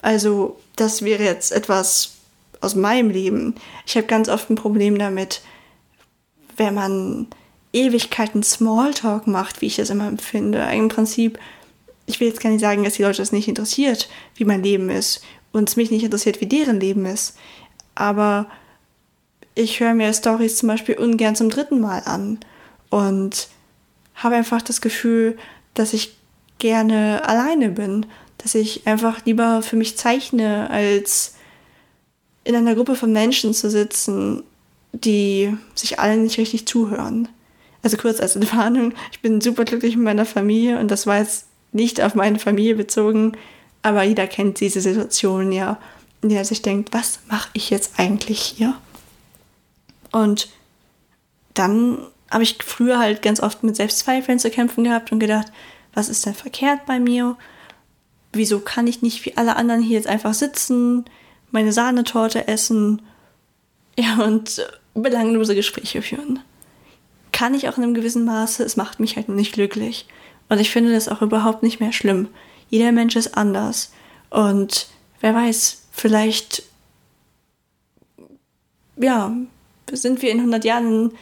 Also, 0.00 0.58
das 0.76 1.02
wäre 1.02 1.24
jetzt 1.24 1.52
etwas 1.52 2.12
aus 2.60 2.74
meinem 2.74 3.10
Leben. 3.10 3.54
Ich 3.86 3.96
habe 3.96 4.06
ganz 4.06 4.28
oft 4.28 4.50
ein 4.50 4.56
Problem 4.56 4.98
damit, 4.98 5.42
wenn 6.56 6.74
man 6.74 7.26
Ewigkeiten 7.72 8.42
Smalltalk 8.42 9.26
macht, 9.26 9.60
wie 9.60 9.66
ich 9.66 9.76
das 9.76 9.90
immer 9.90 10.08
empfinde. 10.08 10.58
Im 10.72 10.88
Prinzip, 10.88 11.38
ich 12.06 12.20
will 12.20 12.28
jetzt 12.28 12.40
gar 12.40 12.50
nicht 12.50 12.60
sagen, 12.60 12.84
dass 12.84 12.94
die 12.94 13.02
Leute 13.02 13.18
das 13.18 13.32
nicht 13.32 13.48
interessiert, 13.48 14.08
wie 14.34 14.44
mein 14.44 14.62
Leben 14.62 14.90
ist 14.90 15.22
und 15.52 15.68
es 15.68 15.76
mich 15.76 15.90
nicht 15.90 16.04
interessiert, 16.04 16.40
wie 16.40 16.46
deren 16.46 16.80
Leben 16.80 17.06
ist. 17.06 17.36
Aber 17.94 18.46
ich 19.54 19.80
höre 19.80 19.94
mir 19.94 20.12
Stories 20.12 20.56
zum 20.56 20.68
Beispiel 20.68 20.96
ungern 20.96 21.36
zum 21.36 21.50
dritten 21.50 21.80
Mal 21.80 22.02
an 22.04 22.38
und 22.90 23.48
habe 24.14 24.36
einfach 24.36 24.62
das 24.62 24.80
Gefühl, 24.80 25.36
dass 25.74 25.92
ich 25.92 26.17
gerne 26.58 27.26
alleine 27.26 27.70
bin, 27.70 28.06
dass 28.38 28.54
ich 28.54 28.86
einfach 28.86 29.24
lieber 29.24 29.62
für 29.62 29.76
mich 29.76 29.96
zeichne, 29.96 30.70
als 30.70 31.34
in 32.44 32.54
einer 32.54 32.74
Gruppe 32.74 32.94
von 32.94 33.12
Menschen 33.12 33.52
zu 33.52 33.70
sitzen, 33.70 34.42
die 34.92 35.56
sich 35.74 35.98
allen 35.98 36.22
nicht 36.22 36.38
richtig 36.38 36.66
zuhören. 36.66 37.28
Also 37.82 37.96
kurz 37.96 38.20
als 38.20 38.36
Entwarnung, 38.36 38.94
ich 39.12 39.20
bin 39.20 39.40
super 39.40 39.64
glücklich 39.64 39.96
mit 39.96 40.04
meiner 40.04 40.26
Familie 40.26 40.78
und 40.78 40.90
das 40.90 41.06
war 41.06 41.18
jetzt 41.18 41.46
nicht 41.72 42.00
auf 42.00 42.14
meine 42.14 42.38
Familie 42.38 42.74
bezogen, 42.74 43.32
aber 43.82 44.02
jeder 44.02 44.26
kennt 44.26 44.60
diese 44.60 44.80
Situation 44.80 45.52
ja, 45.52 45.78
in 46.22 46.30
der 46.30 46.38
er 46.38 46.44
sich 46.44 46.62
denkt, 46.62 46.92
was 46.92 47.20
mache 47.28 47.50
ich 47.52 47.70
jetzt 47.70 47.98
eigentlich 47.98 48.40
hier? 48.40 48.74
Und 50.10 50.48
dann 51.54 51.98
habe 52.30 52.42
ich 52.42 52.58
früher 52.64 52.98
halt 52.98 53.22
ganz 53.22 53.40
oft 53.40 53.62
mit 53.62 53.76
Selbstzweifeln 53.76 54.38
zu 54.38 54.50
kämpfen 54.50 54.84
gehabt 54.84 55.12
und 55.12 55.18
gedacht, 55.18 55.48
was 55.98 56.08
ist 56.08 56.24
denn 56.24 56.34
verkehrt 56.34 56.86
bei 56.86 57.00
mir? 57.00 57.36
Wieso 58.32 58.60
kann 58.60 58.86
ich 58.86 59.02
nicht 59.02 59.24
wie 59.26 59.36
alle 59.36 59.56
anderen 59.56 59.82
hier 59.82 59.96
jetzt 59.96 60.06
einfach 60.06 60.32
sitzen? 60.32 61.04
meine 61.50 61.72
Sahnetorte 61.72 62.46
essen, 62.48 63.02
ja, 63.98 64.22
und 64.22 64.64
belanglose 64.94 65.54
Gespräche 65.54 66.02
führen. 66.02 66.40
Kann 67.32 67.54
ich 67.54 67.68
auch 67.68 67.76
in 67.78 67.84
einem 67.84 67.94
gewissen 67.94 68.24
Maße, 68.24 68.62
es 68.62 68.76
macht 68.76 69.00
mich 69.00 69.16
halt 69.16 69.28
nur 69.28 69.36
nicht 69.36 69.52
glücklich. 69.52 70.06
Und 70.48 70.60
ich 70.60 70.70
finde 70.70 70.92
das 70.92 71.08
auch 71.08 71.22
überhaupt 71.22 71.62
nicht 71.62 71.80
mehr 71.80 71.92
schlimm. 71.92 72.28
Jeder 72.70 72.92
Mensch 72.92 73.16
ist 73.16 73.36
anders. 73.36 73.92
Und 74.30 74.88
wer 75.20 75.34
weiß, 75.34 75.86
vielleicht, 75.90 76.62
ja, 78.96 79.32
sind 79.90 80.22
wir 80.22 80.30
in 80.30 80.38
100 80.38 80.64
Jahren 80.64 81.12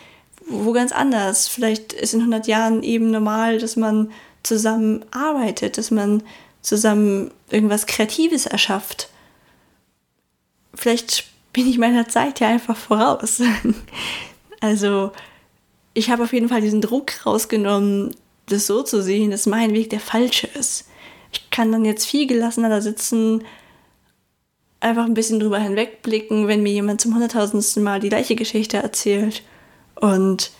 wo 0.48 0.70
ganz 0.70 0.92
anders. 0.92 1.48
Vielleicht 1.48 1.92
ist 1.92 2.14
in 2.14 2.20
100 2.20 2.46
Jahren 2.46 2.84
eben 2.84 3.10
normal, 3.10 3.58
dass 3.58 3.74
man 3.74 4.12
zusammen 4.46 5.04
arbeitet, 5.10 5.78
dass 5.78 5.90
man 5.90 6.22
zusammen 6.62 7.30
irgendwas 7.50 7.86
Kreatives 7.86 8.46
erschafft 8.46 9.08
vielleicht 10.76 11.24
bin 11.52 11.68
ich 11.68 11.78
meiner 11.78 12.08
Zeit 12.08 12.40
ja 12.40 12.48
einfach 12.48 12.76
voraus. 12.76 13.42
also 14.60 15.10
ich 15.94 16.10
habe 16.10 16.22
auf 16.22 16.32
jeden 16.32 16.48
Fall 16.48 16.60
diesen 16.60 16.82
Druck 16.82 17.26
rausgenommen, 17.26 18.14
das 18.46 18.66
so 18.66 18.82
zu 18.82 19.02
sehen, 19.02 19.30
dass 19.30 19.46
mein 19.46 19.72
Weg 19.72 19.90
der 19.90 20.00
falsche 20.00 20.46
ist. 20.46 20.88
Ich 21.32 21.50
kann 21.50 21.72
dann 21.72 21.84
jetzt 21.84 22.06
viel 22.06 22.26
gelassener 22.26 22.68
da 22.68 22.80
sitzen, 22.80 23.42
einfach 24.80 25.06
ein 25.06 25.14
bisschen 25.14 25.40
drüber 25.40 25.58
hinwegblicken, 25.58 26.46
wenn 26.46 26.62
mir 26.62 26.72
jemand 26.72 27.00
zum 27.00 27.14
hunderttausendsten 27.14 27.82
Mal 27.82 27.98
die 27.98 28.10
gleiche 28.10 28.36
Geschichte 28.36 28.76
erzählt 28.76 29.42
und 29.96 30.52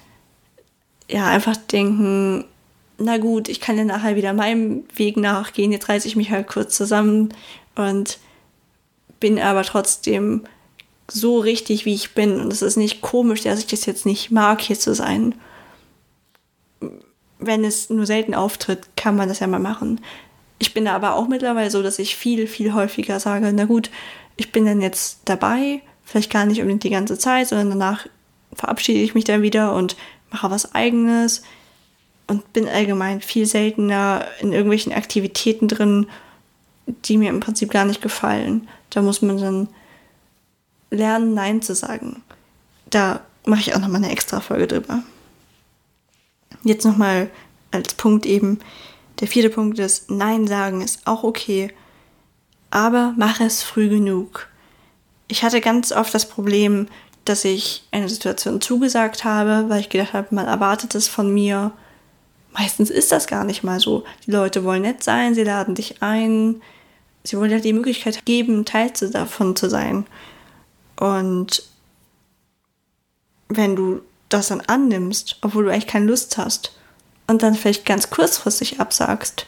ja, 1.08 1.26
einfach 1.26 1.56
denken, 1.56 2.46
na 2.98 3.18
gut, 3.18 3.48
ich 3.48 3.60
kann 3.60 3.76
ja 3.76 3.84
nachher 3.84 4.16
wieder 4.16 4.32
meinem 4.32 4.84
Weg 4.94 5.16
nachgehen, 5.16 5.72
jetzt 5.72 5.88
reiße 5.88 6.08
ich 6.08 6.16
mich 6.16 6.30
halt 6.30 6.46
kurz 6.46 6.76
zusammen 6.76 7.34
und 7.74 8.18
bin 9.20 9.38
aber 9.38 9.62
trotzdem 9.62 10.44
so 11.08 11.38
richtig, 11.38 11.84
wie 11.84 11.94
ich 11.94 12.14
bin. 12.14 12.40
Und 12.40 12.52
es 12.52 12.62
ist 12.62 12.76
nicht 12.76 13.00
komisch, 13.00 13.42
dass 13.42 13.60
ich 13.60 13.66
das 13.66 13.86
jetzt 13.86 14.06
nicht 14.06 14.30
mag, 14.30 14.60
hier 14.60 14.78
zu 14.78 14.94
sein. 14.94 15.34
Wenn 17.38 17.64
es 17.64 17.90
nur 17.90 18.06
selten 18.06 18.34
auftritt, 18.34 18.88
kann 18.96 19.16
man 19.16 19.28
das 19.28 19.40
ja 19.40 19.46
mal 19.46 19.60
machen. 19.60 20.00
Ich 20.58 20.72
bin 20.74 20.88
aber 20.88 21.14
auch 21.14 21.28
mittlerweile 21.28 21.70
so, 21.70 21.82
dass 21.82 21.98
ich 21.98 22.16
viel, 22.16 22.46
viel 22.46 22.72
häufiger 22.72 23.20
sage, 23.20 23.52
na 23.52 23.66
gut, 23.66 23.90
ich 24.36 24.52
bin 24.52 24.64
dann 24.64 24.80
jetzt 24.80 25.20
dabei, 25.26 25.82
vielleicht 26.04 26.32
gar 26.32 26.46
nicht 26.46 26.60
unbedingt 26.60 26.84
die 26.84 26.90
ganze 26.90 27.18
Zeit, 27.18 27.48
sondern 27.48 27.70
danach 27.70 28.06
verabschiede 28.52 29.00
ich 29.00 29.14
mich 29.14 29.24
dann 29.24 29.42
wieder 29.42 29.74
und 29.74 29.96
mache 30.30 30.50
was 30.50 30.74
eigenes 30.74 31.42
und 32.26 32.52
bin 32.52 32.68
allgemein 32.68 33.20
viel 33.20 33.46
seltener 33.46 34.26
in 34.40 34.52
irgendwelchen 34.52 34.92
Aktivitäten 34.92 35.68
drin, 35.68 36.06
die 36.86 37.16
mir 37.16 37.30
im 37.30 37.40
Prinzip 37.40 37.70
gar 37.70 37.84
nicht 37.84 38.02
gefallen. 38.02 38.68
Da 38.90 39.02
muss 39.02 39.22
man 39.22 39.38
dann 39.38 39.68
lernen, 40.90 41.34
Nein 41.34 41.62
zu 41.62 41.74
sagen. 41.74 42.22
Da 42.90 43.20
mache 43.44 43.60
ich 43.60 43.74
auch 43.74 43.80
nochmal 43.80 44.02
eine 44.02 44.12
extra 44.12 44.40
Folge 44.40 44.66
drüber. 44.66 45.02
Jetzt 46.62 46.84
nochmal 46.84 47.30
als 47.70 47.94
Punkt 47.94 48.26
eben, 48.26 48.58
der 49.20 49.28
vierte 49.28 49.50
Punkt 49.50 49.78
ist, 49.78 50.10
Nein 50.10 50.46
sagen 50.46 50.82
ist 50.82 51.06
auch 51.06 51.22
okay, 51.22 51.72
aber 52.70 53.14
mache 53.16 53.44
es 53.44 53.62
früh 53.62 53.88
genug. 53.88 54.48
Ich 55.28 55.42
hatte 55.42 55.60
ganz 55.60 55.92
oft 55.92 56.14
das 56.14 56.28
Problem, 56.28 56.88
dass 57.24 57.44
ich 57.44 57.84
eine 57.90 58.08
Situation 58.08 58.60
zugesagt 58.60 59.24
habe, 59.24 59.68
weil 59.68 59.80
ich 59.80 59.88
gedacht 59.88 60.12
habe, 60.12 60.34
man 60.34 60.46
erwartet 60.46 60.94
es 60.94 61.08
von 61.08 61.32
mir. 61.32 61.72
Meistens 62.58 62.90
ist 62.90 63.12
das 63.12 63.26
gar 63.26 63.44
nicht 63.44 63.62
mal 63.62 63.80
so. 63.80 64.04
Die 64.26 64.30
Leute 64.30 64.64
wollen 64.64 64.82
nett 64.82 65.02
sein, 65.02 65.34
sie 65.34 65.44
laden 65.44 65.74
dich 65.74 66.02
ein, 66.02 66.62
sie 67.24 67.36
wollen 67.36 67.50
ja 67.50 67.58
die 67.58 67.72
Möglichkeit 67.72 68.24
geben, 68.24 68.64
Teil 68.64 68.90
davon 69.12 69.56
zu 69.56 69.68
sein. 69.68 70.06
Und 70.98 71.62
wenn 73.48 73.76
du 73.76 74.00
das 74.28 74.48
dann 74.48 74.62
annimmst, 74.62 75.36
obwohl 75.42 75.64
du 75.64 75.70
eigentlich 75.70 75.86
keine 75.86 76.06
Lust 76.06 76.38
hast, 76.38 76.72
und 77.28 77.42
dann 77.42 77.54
vielleicht 77.54 77.84
ganz 77.84 78.10
kurzfristig 78.10 78.80
absagst, 78.80 79.46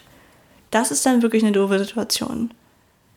das 0.70 0.90
ist 0.90 1.06
dann 1.06 1.22
wirklich 1.22 1.44
eine 1.44 1.52
doofe 1.52 1.78
Situation. 1.78 2.50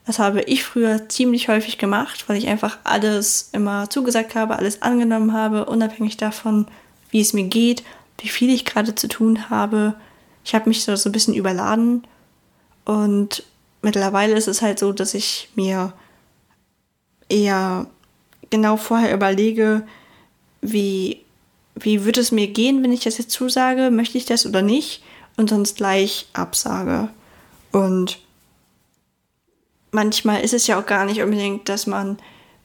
Das 0.05 0.19
habe 0.19 0.41
ich 0.43 0.63
früher 0.63 1.09
ziemlich 1.09 1.47
häufig 1.47 1.77
gemacht, 1.77 2.25
weil 2.27 2.37
ich 2.37 2.47
einfach 2.47 2.77
alles 2.83 3.49
immer 3.53 3.89
zugesagt 3.89 4.35
habe, 4.35 4.55
alles 4.55 4.81
angenommen 4.81 5.33
habe, 5.33 5.65
unabhängig 5.65 6.17
davon, 6.17 6.67
wie 7.09 7.21
es 7.21 7.33
mir 7.33 7.43
geht, 7.43 7.83
wie 8.21 8.29
viel 8.29 8.49
ich 8.53 8.65
gerade 8.65 8.95
zu 8.95 9.07
tun 9.07 9.49
habe. 9.49 9.95
Ich 10.43 10.55
habe 10.55 10.69
mich 10.69 10.83
so, 10.83 10.95
so 10.95 11.09
ein 11.09 11.11
bisschen 11.11 11.33
überladen 11.33 12.05
und 12.85 13.43
mittlerweile 13.81 14.35
ist 14.35 14.47
es 14.47 14.61
halt 14.61 14.79
so, 14.79 14.91
dass 14.91 15.13
ich 15.13 15.49
mir 15.55 15.93
eher 17.29 17.87
genau 18.49 18.77
vorher 18.77 19.13
überlege, 19.13 19.83
wie, 20.61 21.21
wie 21.75 22.05
wird 22.05 22.17
es 22.17 22.31
mir 22.31 22.47
gehen, 22.47 22.83
wenn 22.83 22.91
ich 22.91 23.03
das 23.03 23.17
jetzt 23.17 23.31
zusage, 23.31 23.89
möchte 23.91 24.17
ich 24.17 24.25
das 24.25 24.45
oder 24.45 24.61
nicht 24.61 25.03
und 25.37 25.49
sonst 25.49 25.77
gleich 25.77 26.27
absage. 26.33 27.09
Und 27.71 28.19
manchmal 29.91 30.41
ist 30.41 30.53
es 30.53 30.67
ja 30.67 30.79
auch 30.79 30.85
gar 30.85 31.05
nicht 31.05 31.21
unbedingt, 31.21 31.69
dass 31.69 31.87
man 31.87 32.17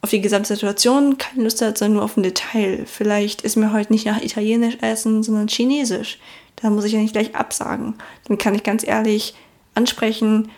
auf 0.07 0.11
die 0.11 0.21
gesamte 0.21 0.53
Situation 0.53 1.17
keine 1.17 1.43
Lust 1.43 1.61
hat, 1.61 1.77
sondern 1.77 1.95
nur 1.95 2.05
auf 2.05 2.15
ein 2.15 2.23
Detail. 2.23 2.85
Vielleicht 2.85 3.41
ist 3.41 3.57
mir 3.57 3.73
heute 3.73 3.91
nicht 3.91 4.05
nach 4.05 4.21
Italienisch 4.21 4.77
essen, 4.79 5.21
sondern 5.21 5.49
Chinesisch. 5.49 6.17
Da 6.55 6.69
muss 6.69 6.85
ich 6.85 6.93
ja 6.93 6.99
nicht 6.99 7.11
gleich 7.11 7.35
absagen. 7.35 7.95
Dann 8.25 8.37
kann 8.37 8.55
ich 8.55 8.63
ganz 8.63 8.87
ehrlich 8.87 9.35
ansprechen, 9.75 10.49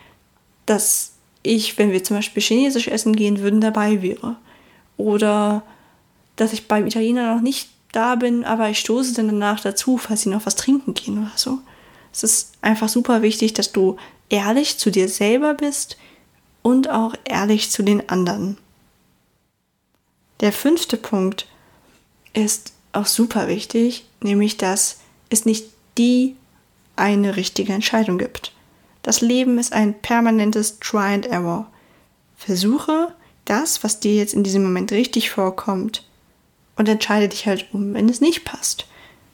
dass 0.66 1.14
ich, 1.42 1.78
wenn 1.78 1.90
wir 1.90 2.04
zum 2.04 2.18
Beispiel 2.18 2.40
Chinesisch 2.40 2.86
essen 2.86 3.16
gehen 3.16 3.40
würden, 3.40 3.60
dabei 3.60 4.02
wäre. 4.02 4.36
Oder 4.96 5.64
dass 6.36 6.52
ich 6.52 6.68
beim 6.68 6.86
Italiener 6.86 7.34
noch 7.34 7.42
nicht 7.42 7.70
da 7.90 8.14
bin, 8.14 8.44
aber 8.44 8.70
ich 8.70 8.78
stoße 8.78 9.14
dann 9.14 9.26
danach 9.26 9.58
dazu, 9.58 9.98
falls 9.98 10.22
sie 10.22 10.28
noch 10.28 10.46
was 10.46 10.54
trinken 10.54 10.94
gehen 10.94 11.18
oder 11.18 11.32
so. 11.34 11.58
Es 12.12 12.22
ist 12.22 12.52
einfach 12.60 12.88
super 12.88 13.20
wichtig, 13.22 13.52
dass 13.54 13.72
du 13.72 13.96
ehrlich 14.28 14.78
zu 14.78 14.92
dir 14.92 15.08
selber 15.08 15.54
bist 15.54 15.96
und 16.62 16.88
auch 16.88 17.16
ehrlich 17.24 17.72
zu 17.72 17.82
den 17.82 18.08
anderen. 18.08 18.58
Der 20.40 20.52
fünfte 20.52 20.96
Punkt 20.96 21.46
ist 22.32 22.72
auch 22.92 23.06
super 23.06 23.48
wichtig, 23.48 24.06
nämlich 24.22 24.56
dass 24.56 25.00
es 25.28 25.44
nicht 25.44 25.66
die 25.98 26.36
eine 26.96 27.36
richtige 27.36 27.72
Entscheidung 27.72 28.18
gibt. 28.18 28.52
Das 29.02 29.20
Leben 29.20 29.58
ist 29.58 29.72
ein 29.72 29.94
permanentes 29.94 30.78
Try 30.80 31.14
and 31.14 31.26
Error. 31.26 31.70
Versuche 32.36 33.14
das, 33.44 33.82
was 33.84 34.00
dir 34.00 34.14
jetzt 34.14 34.34
in 34.34 34.42
diesem 34.42 34.62
Moment 34.62 34.92
richtig 34.92 35.30
vorkommt 35.30 36.06
und 36.76 36.88
entscheide 36.88 37.28
dich 37.28 37.46
halt 37.46 37.66
um, 37.72 37.94
wenn 37.94 38.08
es 38.08 38.20
nicht 38.20 38.44
passt. 38.44 38.86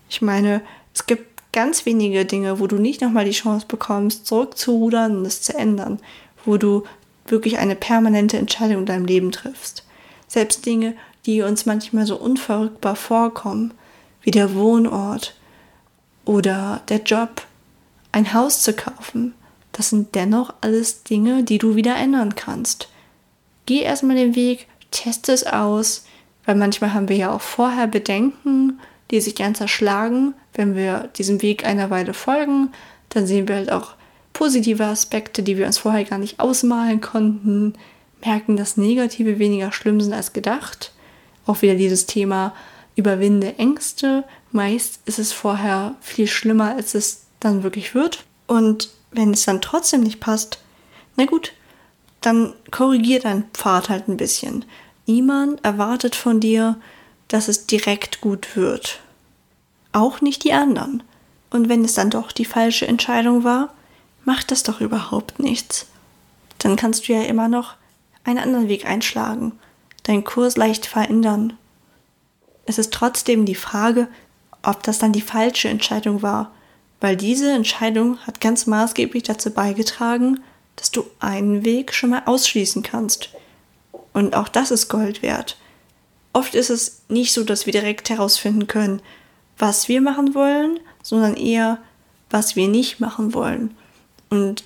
Ich 0.08 0.22
meine, 0.22 0.60
es 0.94 1.06
gibt 1.06 1.52
ganz 1.52 1.86
wenige 1.86 2.24
Dinge, 2.24 2.60
wo 2.60 2.66
du 2.66 2.76
nicht 2.76 3.00
nochmal 3.00 3.24
die 3.24 3.30
Chance 3.30 3.66
bekommst, 3.66 4.26
zurückzurudern 4.26 5.18
und 5.18 5.26
es 5.26 5.42
zu 5.42 5.54
ändern, 5.54 6.00
wo 6.44 6.56
du 6.56 6.84
wirklich 7.26 7.58
eine 7.58 7.74
permanente 7.74 8.36
Entscheidung 8.36 8.80
in 8.80 8.86
deinem 8.86 9.06
Leben 9.06 9.32
triffst. 9.32 9.85
Selbst 10.28 10.66
Dinge, 10.66 10.94
die 11.24 11.42
uns 11.42 11.66
manchmal 11.66 12.06
so 12.06 12.16
unverrückbar 12.16 12.96
vorkommen, 12.96 13.74
wie 14.22 14.30
der 14.30 14.54
Wohnort 14.54 15.34
oder 16.24 16.82
der 16.88 17.02
Job, 17.02 17.42
ein 18.12 18.32
Haus 18.32 18.62
zu 18.62 18.72
kaufen, 18.72 19.34
das 19.72 19.90
sind 19.90 20.14
dennoch 20.14 20.54
alles 20.62 21.02
Dinge, 21.02 21.42
die 21.42 21.58
du 21.58 21.76
wieder 21.76 21.96
ändern 21.96 22.34
kannst. 22.34 22.88
Geh 23.66 23.82
erstmal 23.82 24.16
den 24.16 24.34
Weg, 24.34 24.68
teste 24.90 25.32
es 25.32 25.46
aus, 25.46 26.06
weil 26.46 26.54
manchmal 26.54 26.94
haben 26.94 27.08
wir 27.08 27.16
ja 27.16 27.32
auch 27.32 27.42
vorher 27.42 27.86
Bedenken, 27.86 28.80
die 29.10 29.20
sich 29.20 29.34
gern 29.34 29.54
zerschlagen. 29.54 30.34
Wenn 30.54 30.74
wir 30.74 31.10
diesem 31.16 31.42
Weg 31.42 31.66
einer 31.66 31.90
Weile 31.90 32.14
folgen, 32.14 32.72
dann 33.10 33.26
sehen 33.26 33.48
wir 33.48 33.56
halt 33.56 33.70
auch 33.70 33.94
positive 34.32 34.84
Aspekte, 34.84 35.42
die 35.42 35.58
wir 35.58 35.66
uns 35.66 35.78
vorher 35.78 36.04
gar 36.04 36.18
nicht 36.18 36.40
ausmalen 36.40 37.00
konnten, 37.00 37.74
merken, 38.24 38.56
dass 38.56 38.76
Negative 38.76 39.38
weniger 39.38 39.72
schlimm 39.72 40.00
sind 40.00 40.12
als 40.12 40.32
gedacht. 40.32 40.92
Auch 41.46 41.62
wieder 41.62 41.74
dieses 41.74 42.06
Thema 42.06 42.54
überwinde 42.96 43.58
Ängste. 43.58 44.24
Meist 44.52 45.00
ist 45.04 45.18
es 45.18 45.32
vorher 45.32 45.94
viel 46.00 46.26
schlimmer, 46.26 46.74
als 46.74 46.94
es 46.94 47.22
dann 47.40 47.62
wirklich 47.62 47.94
wird. 47.94 48.24
Und 48.46 48.90
wenn 49.10 49.32
es 49.32 49.44
dann 49.44 49.60
trotzdem 49.60 50.02
nicht 50.02 50.20
passt, 50.20 50.60
na 51.16 51.24
gut, 51.24 51.52
dann 52.20 52.54
korrigier 52.70 53.20
deinen 53.20 53.44
Pfad 53.52 53.88
halt 53.88 54.08
ein 54.08 54.16
bisschen. 54.16 54.64
Niemand 55.06 55.64
erwartet 55.64 56.16
von 56.16 56.40
dir, 56.40 56.76
dass 57.28 57.48
es 57.48 57.66
direkt 57.66 58.20
gut 58.20 58.56
wird. 58.56 59.00
Auch 59.92 60.20
nicht 60.20 60.44
die 60.44 60.52
anderen. 60.52 61.02
Und 61.50 61.68
wenn 61.68 61.84
es 61.84 61.94
dann 61.94 62.10
doch 62.10 62.32
die 62.32 62.44
falsche 62.44 62.86
Entscheidung 62.86 63.44
war, 63.44 63.74
macht 64.24 64.50
das 64.50 64.62
doch 64.62 64.80
überhaupt 64.80 65.38
nichts. 65.38 65.86
Dann 66.58 66.76
kannst 66.76 67.08
du 67.08 67.12
ja 67.12 67.22
immer 67.22 67.48
noch 67.48 67.74
einen 68.26 68.38
anderen 68.38 68.68
Weg 68.68 68.86
einschlagen, 68.86 69.52
deinen 70.02 70.24
Kurs 70.24 70.56
leicht 70.56 70.86
verändern. 70.86 71.54
Es 72.64 72.78
ist 72.78 72.92
trotzdem 72.92 73.44
die 73.44 73.54
Frage, 73.54 74.08
ob 74.62 74.82
das 74.82 74.98
dann 74.98 75.12
die 75.12 75.20
falsche 75.20 75.68
Entscheidung 75.68 76.22
war 76.22 76.50
weil 77.00 77.16
diese 77.16 77.52
Entscheidung 77.52 78.18
hat 78.26 78.40
ganz 78.40 78.66
maßgeblich 78.66 79.22
dazu 79.22 79.50
beigetragen, 79.50 80.40
dass 80.76 80.90
du 80.90 81.04
einen 81.20 81.64
Weg 81.64 81.92
schon 81.92 82.10
mal 82.10 82.22
ausschließen 82.26 82.82
kannst. 82.82 83.30
Und 84.12 84.34
auch 84.34 84.48
das 84.48 84.70
ist 84.70 84.88
Gold 84.88 85.22
wert. 85.22 85.58
Oft 86.32 86.54
ist 86.54 86.70
es 86.70 87.02
nicht 87.08 87.32
so, 87.32 87.44
dass 87.44 87.66
wir 87.66 87.72
direkt 87.72 88.10
herausfinden 88.10 88.66
können, 88.66 89.00
was 89.58 89.88
wir 89.88 90.00
machen 90.00 90.34
wollen, 90.34 90.80
sondern 91.02 91.34
eher, 91.34 91.78
was 92.30 92.56
wir 92.56 92.68
nicht 92.68 93.00
machen 93.00 93.34
wollen. 93.34 93.74
Und 94.28 94.64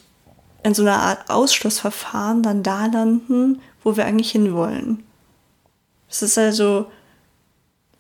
in 0.63 0.75
so 0.75 0.83
einer 0.83 0.99
Art 0.99 1.31
Ausschlussverfahren 1.31 2.43
dann 2.43 2.63
da 2.63 2.87
landen, 2.87 3.61
wo 3.83 3.97
wir 3.97 4.05
eigentlich 4.05 4.33
hinwollen. 4.33 5.03
Es 6.09 6.23
ist 6.23 6.37
also 6.39 6.87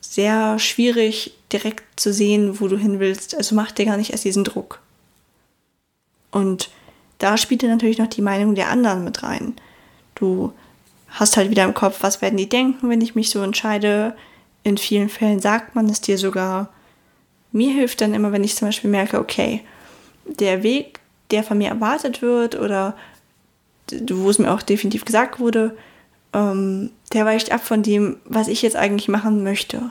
sehr 0.00 0.58
schwierig, 0.58 1.32
direkt 1.52 2.00
zu 2.00 2.12
sehen, 2.12 2.60
wo 2.60 2.68
du 2.68 2.76
hin 2.76 3.00
willst. 3.00 3.34
Also 3.34 3.54
mach 3.54 3.70
dir 3.70 3.86
gar 3.86 3.96
nicht 3.96 4.10
erst 4.10 4.24
diesen 4.24 4.44
Druck. 4.44 4.80
Und 6.30 6.70
da 7.18 7.36
spielt 7.36 7.62
natürlich 7.62 7.98
noch 7.98 8.06
die 8.06 8.22
Meinung 8.22 8.54
der 8.54 8.68
anderen 8.68 9.04
mit 9.04 9.22
rein. 9.22 9.54
Du 10.14 10.52
hast 11.08 11.36
halt 11.36 11.50
wieder 11.50 11.64
im 11.64 11.74
Kopf, 11.74 11.98
was 12.00 12.22
werden 12.22 12.36
die 12.36 12.48
denken, 12.48 12.88
wenn 12.88 13.00
ich 13.00 13.14
mich 13.14 13.30
so 13.30 13.42
entscheide. 13.42 14.16
In 14.62 14.78
vielen 14.78 15.08
Fällen 15.08 15.40
sagt 15.40 15.74
man 15.74 15.88
es 15.88 16.00
dir 16.00 16.18
sogar. 16.18 16.68
Mir 17.52 17.72
hilft 17.72 18.00
dann 18.00 18.14
immer, 18.14 18.32
wenn 18.32 18.44
ich 18.44 18.54
zum 18.54 18.68
Beispiel 18.68 18.90
merke, 18.90 19.18
okay, 19.18 19.62
der 20.24 20.62
Weg, 20.62 20.99
der 21.30 21.44
von 21.44 21.58
mir 21.58 21.68
erwartet 21.68 22.22
wird 22.22 22.58
oder 22.58 22.96
wo 24.10 24.30
es 24.30 24.38
mir 24.38 24.52
auch 24.52 24.62
definitiv 24.62 25.04
gesagt 25.04 25.40
wurde, 25.40 25.76
ähm, 26.32 26.90
der 27.12 27.26
weicht 27.26 27.52
ab 27.52 27.64
von 27.64 27.82
dem, 27.82 28.16
was 28.24 28.48
ich 28.48 28.62
jetzt 28.62 28.76
eigentlich 28.76 29.08
machen 29.08 29.42
möchte. 29.42 29.90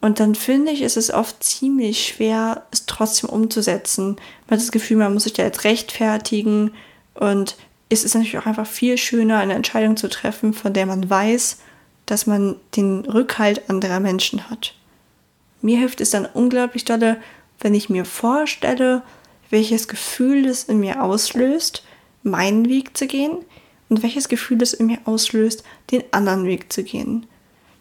Und 0.00 0.18
dann 0.18 0.34
finde 0.34 0.72
ich, 0.72 0.82
ist 0.82 0.96
es 0.96 1.12
oft 1.12 1.42
ziemlich 1.42 2.06
schwer, 2.06 2.66
es 2.72 2.86
trotzdem 2.86 3.30
umzusetzen. 3.30 4.16
Man 4.46 4.58
hat 4.58 4.60
das 4.60 4.72
Gefühl, 4.72 4.96
man 4.96 5.14
muss 5.14 5.24
sich 5.24 5.32
da 5.32 5.44
jetzt 5.44 5.64
rechtfertigen. 5.64 6.72
Und 7.14 7.56
es 7.88 8.04
ist 8.04 8.14
natürlich 8.14 8.38
auch 8.38 8.46
einfach 8.46 8.66
viel 8.66 8.98
schöner, 8.98 9.38
eine 9.38 9.54
Entscheidung 9.54 9.96
zu 9.96 10.08
treffen, 10.08 10.54
von 10.54 10.72
der 10.72 10.86
man 10.86 11.08
weiß, 11.08 11.58
dass 12.06 12.26
man 12.26 12.56
den 12.76 13.04
Rückhalt 13.04 13.70
anderer 13.70 14.00
Menschen 14.00 14.50
hat. 14.50 14.74
Mir 15.60 15.78
hilft 15.78 16.00
es 16.00 16.10
dann 16.10 16.26
unglaublich 16.26 16.84
dolle, 16.84 17.18
wenn 17.60 17.74
ich 17.74 17.88
mir 17.88 18.04
vorstelle, 18.04 19.02
welches 19.52 19.86
Gefühl 19.86 20.46
es 20.46 20.64
in 20.64 20.80
mir 20.80 21.02
auslöst, 21.02 21.84
meinen 22.22 22.68
Weg 22.68 22.96
zu 22.96 23.06
gehen 23.06 23.36
und 23.88 24.02
welches 24.02 24.28
Gefühl 24.28 24.62
es 24.62 24.72
in 24.72 24.86
mir 24.86 24.98
auslöst, 25.04 25.62
den 25.90 26.02
anderen 26.10 26.46
Weg 26.46 26.72
zu 26.72 26.82
gehen. 26.82 27.26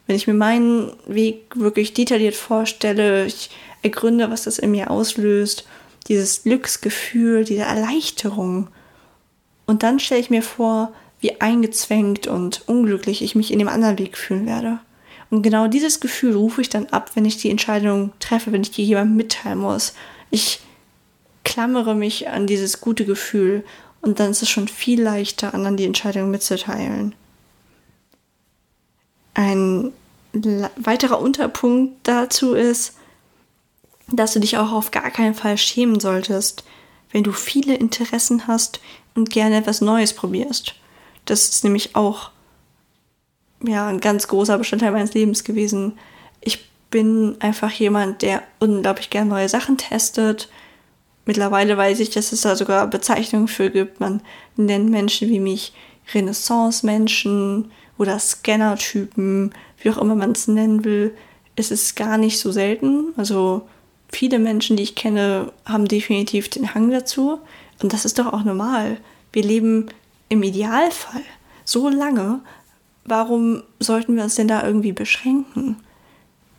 Wenn 0.05 0.17
ich 0.17 0.27
mir 0.27 0.33
meinen 0.33 0.91
Weg 1.07 1.45
wirklich 1.55 1.93
detailliert 1.93 2.35
vorstelle, 2.35 3.25
ich 3.25 3.49
ergründe, 3.81 4.29
was 4.29 4.43
das 4.43 4.59
in 4.59 4.71
mir 4.71 4.91
auslöst, 4.91 5.65
dieses 6.09 6.43
Glücksgefühl, 6.43 7.45
diese 7.45 7.61
Erleichterung. 7.61 8.67
Und 9.65 9.83
dann 9.83 9.99
stelle 9.99 10.19
ich 10.19 10.29
mir 10.29 10.43
vor, 10.43 10.91
wie 11.21 11.39
eingezwängt 11.39 12.27
und 12.27 12.67
unglücklich 12.67 13.21
ich 13.21 13.33
mich 13.35 13.51
in 13.51 13.59
dem 13.59 13.69
anderen 13.69 13.97
Weg 13.97 14.17
fühlen 14.17 14.45
werde. 14.45 14.79
Und 15.29 15.43
genau 15.43 15.67
dieses 15.67 16.01
Gefühl 16.01 16.35
rufe 16.35 16.59
ich 16.59 16.67
dann 16.67 16.87
ab, 16.87 17.11
wenn 17.13 17.23
ich 17.23 17.37
die 17.37 17.49
Entscheidung 17.49 18.11
treffe, 18.19 18.51
wenn 18.51 18.63
ich 18.63 18.71
die 18.71 18.83
jemandem 18.83 19.15
mitteilen 19.15 19.59
muss. 19.59 19.93
Ich 20.31 20.59
klammere 21.43 21.95
mich 21.95 22.29
an 22.29 22.47
dieses 22.47 22.81
gute 22.81 23.05
Gefühl 23.05 23.63
und 24.01 24.19
dann 24.19 24.31
ist 24.31 24.41
es 24.41 24.49
schon 24.49 24.67
viel 24.67 25.01
leichter, 25.01 25.53
anderen 25.53 25.77
die 25.77 25.85
Entscheidung 25.85 26.31
mitzuteilen. 26.31 27.15
Ein 29.33 29.91
weiterer 30.75 31.19
Unterpunkt 31.19 32.07
dazu 32.07 32.53
ist, 32.53 32.95
dass 34.07 34.33
du 34.33 34.39
dich 34.39 34.57
auch 34.57 34.71
auf 34.71 34.91
gar 34.91 35.09
keinen 35.11 35.35
Fall 35.35 35.57
schämen 35.57 35.99
solltest, 35.99 36.63
wenn 37.11 37.23
du 37.23 37.31
viele 37.31 37.75
Interessen 37.75 38.47
hast 38.47 38.81
und 39.15 39.29
gerne 39.29 39.57
etwas 39.57 39.81
Neues 39.81 40.13
probierst. 40.13 40.75
Das 41.25 41.49
ist 41.49 41.63
nämlich 41.63 41.95
auch 41.95 42.31
ja, 43.63 43.87
ein 43.87 43.99
ganz 43.99 44.27
großer 44.27 44.57
Bestandteil 44.57 44.91
meines 44.91 45.13
Lebens 45.13 45.43
gewesen. 45.43 45.97
Ich 46.41 46.69
bin 46.89 47.37
einfach 47.39 47.71
jemand, 47.71 48.21
der 48.21 48.43
unglaublich 48.59 49.09
gerne 49.09 49.29
neue 49.29 49.49
Sachen 49.49 49.77
testet. 49.77 50.49
Mittlerweile 51.31 51.77
weiß 51.77 52.01
ich, 52.01 52.09
dass 52.09 52.33
es 52.33 52.41
da 52.41 52.57
sogar 52.57 52.87
Bezeichnungen 52.87 53.47
für 53.47 53.69
gibt. 53.69 54.01
Man 54.01 54.19
nennt 54.57 54.89
Menschen 54.89 55.29
wie 55.29 55.39
mich 55.39 55.71
Renaissance-Menschen 56.13 57.71
oder 57.97 58.19
Scanner-Typen, 58.19 59.53
wie 59.81 59.89
auch 59.91 59.97
immer 59.97 60.15
man 60.15 60.33
es 60.33 60.49
nennen 60.49 60.83
will, 60.83 61.15
ist 61.55 61.71
es 61.71 61.95
gar 61.95 62.17
nicht 62.17 62.37
so 62.37 62.51
selten. 62.51 63.13
Also 63.15 63.61
viele 64.11 64.39
Menschen, 64.39 64.75
die 64.75 64.83
ich 64.83 64.95
kenne, 64.95 65.53
haben 65.63 65.87
definitiv 65.87 66.49
den 66.49 66.73
Hang 66.73 66.91
dazu. 66.91 67.39
Und 67.81 67.93
das 67.93 68.03
ist 68.03 68.19
doch 68.19 68.33
auch 68.33 68.43
normal. 68.43 68.97
Wir 69.31 69.43
leben 69.43 69.85
im 70.27 70.43
Idealfall 70.43 71.23
so 71.63 71.87
lange. 71.87 72.41
Warum 73.05 73.63
sollten 73.79 74.17
wir 74.17 74.23
uns 74.23 74.35
denn 74.35 74.49
da 74.49 74.65
irgendwie 74.65 74.91
beschränken? 74.91 75.77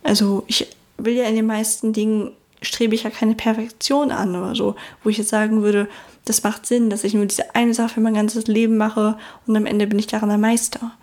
Also 0.01 0.45
ich 0.47 0.65
will 0.97 1.13
ja 1.13 1.25
in 1.25 1.35
den 1.35 1.45
meisten 1.45 1.93
Dingen 1.93 2.31
strebe 2.63 2.95
ich 2.95 3.03
ja 3.03 3.09
keine 3.09 3.35
Perfektion 3.35 4.11
an 4.11 4.35
oder 4.35 4.55
so, 4.55 4.75
wo 5.03 5.09
ich 5.09 5.17
jetzt 5.17 5.29
sagen 5.29 5.61
würde, 5.61 5.87
das 6.25 6.43
macht 6.43 6.65
Sinn, 6.65 6.89
dass 6.89 7.03
ich 7.03 7.13
nur 7.13 7.25
diese 7.25 7.53
eine 7.55 7.73
Sache 7.73 7.95
für 7.95 8.01
mein 8.01 8.13
ganzes 8.13 8.47
Leben 8.47 8.77
mache 8.77 9.17
und 9.45 9.55
am 9.55 9.65
Ende 9.65 9.87
bin 9.87 9.99
ich 9.99 10.07
daran 10.07 10.29
der 10.29 10.37
Meister 10.37 10.93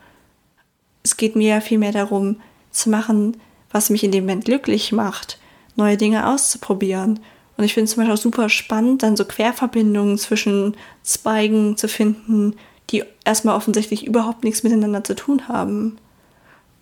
es 1.03 1.17
geht 1.17 1.37
mir 1.37 1.55
ja 1.55 1.61
vielmehr 1.61 1.93
darum, 1.93 2.41
zu 2.71 2.91
machen, 2.91 3.37
was 3.71 3.91
mich 3.91 4.05
in 4.05 4.13
dem 4.13 4.25
Moment 4.25 4.45
glücklich 4.45 4.93
macht, 4.93 5.39
neue 5.77 5.97
Dinge 5.97 6.29
auszuprobieren. 6.29 7.21
Und 7.57 7.65
ich 7.65 7.75
finde 7.75 7.85
es 7.85 7.91
zum 7.93 8.03
Beispiel 8.03 8.15
auch 8.15 8.23
super 8.23 8.49
spannend, 8.49 9.03
dann 9.03 9.17
so 9.17 9.25
Querverbindungen 9.25 10.19
zwischen 10.19 10.77
Zweigen 11.03 11.77
zu 11.77 11.89
finden, 11.89 12.57
die 12.91 13.05
erstmal 13.25 13.57
offensichtlich 13.57 14.07
überhaupt 14.07 14.45
nichts 14.45 14.63
miteinander 14.63 15.05
zu 15.05 15.15
tun 15.15 15.49
haben. 15.49 15.99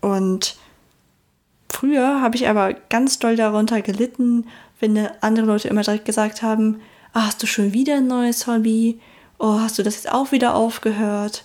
Und 0.01 0.57
früher 1.69 2.21
habe 2.21 2.37
ich 2.37 2.49
aber 2.49 2.75
ganz 2.75 3.19
doll 3.19 3.37
darunter 3.37 3.83
gelitten, 3.83 4.47
wenn 4.81 5.09
andere 5.21 5.47
Leute 5.47 5.69
immer 5.69 5.83
direkt 5.83 6.05
gesagt 6.05 6.43
haben, 6.43 6.81
ah, 7.13 7.27
hast 7.27 7.43
du 7.43 7.47
schon 7.47 7.73
wieder 7.73 7.97
ein 7.97 8.07
neues 8.07 8.47
Hobby? 8.47 9.01
Oh, 9.39 9.61
hast 9.61 9.79
du 9.79 9.83
das 9.83 9.97
jetzt 9.97 10.13
auch 10.13 10.33
wieder 10.33 10.55
aufgehört? 10.55 11.45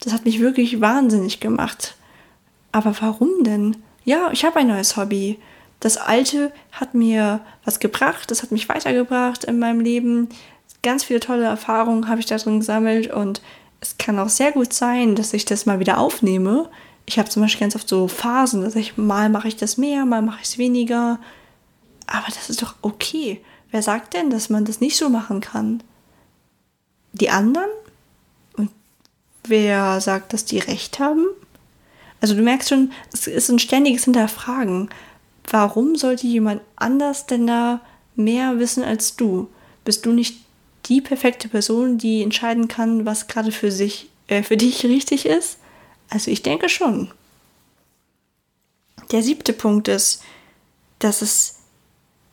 Das 0.00 0.12
hat 0.12 0.24
mich 0.24 0.40
wirklich 0.40 0.80
wahnsinnig 0.80 1.40
gemacht. 1.40 1.94
Aber 2.72 2.94
warum 3.00 3.44
denn? 3.44 3.76
Ja, 4.04 4.30
ich 4.32 4.44
habe 4.44 4.58
ein 4.58 4.68
neues 4.68 4.96
Hobby. 4.96 5.38
Das 5.80 5.96
alte 5.96 6.52
hat 6.72 6.94
mir 6.94 7.40
was 7.64 7.78
gebracht, 7.78 8.30
das 8.30 8.42
hat 8.42 8.50
mich 8.50 8.68
weitergebracht 8.68 9.44
in 9.44 9.58
meinem 9.58 9.80
Leben. 9.80 10.28
Ganz 10.82 11.04
viele 11.04 11.20
tolle 11.20 11.44
Erfahrungen 11.44 12.08
habe 12.08 12.20
ich 12.20 12.26
darin 12.26 12.60
gesammelt 12.60 13.12
und 13.12 13.42
es 13.80 13.98
kann 13.98 14.18
auch 14.18 14.28
sehr 14.28 14.52
gut 14.52 14.72
sein, 14.72 15.14
dass 15.14 15.32
ich 15.32 15.44
das 15.44 15.66
mal 15.66 15.78
wieder 15.78 15.98
aufnehme. 15.98 16.70
Ich 17.06 17.18
habe 17.18 17.28
zum 17.28 17.42
Beispiel 17.42 17.60
ganz 17.60 17.76
oft 17.76 17.88
so 17.88 18.08
Phasen, 18.08 18.62
dass 18.62 18.76
ich 18.76 18.96
mal 18.96 19.28
mache 19.28 19.48
ich 19.48 19.56
das 19.56 19.76
mehr, 19.76 20.06
mal 20.06 20.22
mache 20.22 20.38
ich 20.40 20.48
es 20.48 20.58
weniger. 20.58 21.18
Aber 22.06 22.26
das 22.28 22.50
ist 22.50 22.62
doch 22.62 22.74
okay. 22.82 23.40
Wer 23.70 23.82
sagt 23.82 24.14
denn, 24.14 24.30
dass 24.30 24.50
man 24.50 24.64
das 24.64 24.80
nicht 24.80 24.96
so 24.96 25.08
machen 25.08 25.40
kann? 25.40 25.82
Die 27.12 27.30
anderen? 27.30 27.70
Und 28.56 28.70
wer 29.44 30.00
sagt, 30.00 30.32
dass 30.32 30.44
die 30.44 30.58
recht 30.58 30.98
haben? 30.98 31.26
Also 32.20 32.34
du 32.34 32.42
merkst 32.42 32.68
schon, 32.68 32.92
es 33.12 33.26
ist 33.26 33.50
ein 33.50 33.58
ständiges 33.58 34.04
Hinterfragen. 34.04 34.90
Warum 35.50 35.96
sollte 35.96 36.26
jemand 36.26 36.62
anders 36.76 37.26
denn 37.26 37.46
da 37.46 37.80
mehr 38.16 38.58
wissen 38.58 38.82
als 38.82 39.16
du? 39.16 39.48
Bist 39.84 40.06
du 40.06 40.12
nicht 40.12 40.38
die 40.86 41.00
perfekte 41.00 41.48
Person, 41.48 41.98
die 41.98 42.22
entscheiden 42.22 42.68
kann, 42.68 43.04
was 43.04 43.26
gerade 43.26 43.52
für 43.52 43.70
sich, 43.70 44.08
äh, 44.28 44.42
für 44.42 44.56
dich 44.56 44.84
richtig 44.84 45.26
ist? 45.26 45.58
Also 46.10 46.30
ich 46.30 46.42
denke 46.42 46.68
schon. 46.68 47.10
Der 49.12 49.22
siebte 49.22 49.52
Punkt 49.52 49.88
ist, 49.88 50.22
dass 50.98 51.22
es 51.22 51.56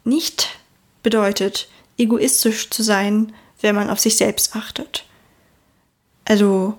nicht 0.04 0.60
bedeutet, 1.04 1.68
egoistisch 1.98 2.70
zu 2.70 2.84
sein, 2.84 3.34
wenn 3.62 3.76
man 3.76 3.90
auf 3.90 4.00
sich 4.00 4.18
selbst 4.18 4.56
achtet. 4.56 5.06
Also, 6.26 6.76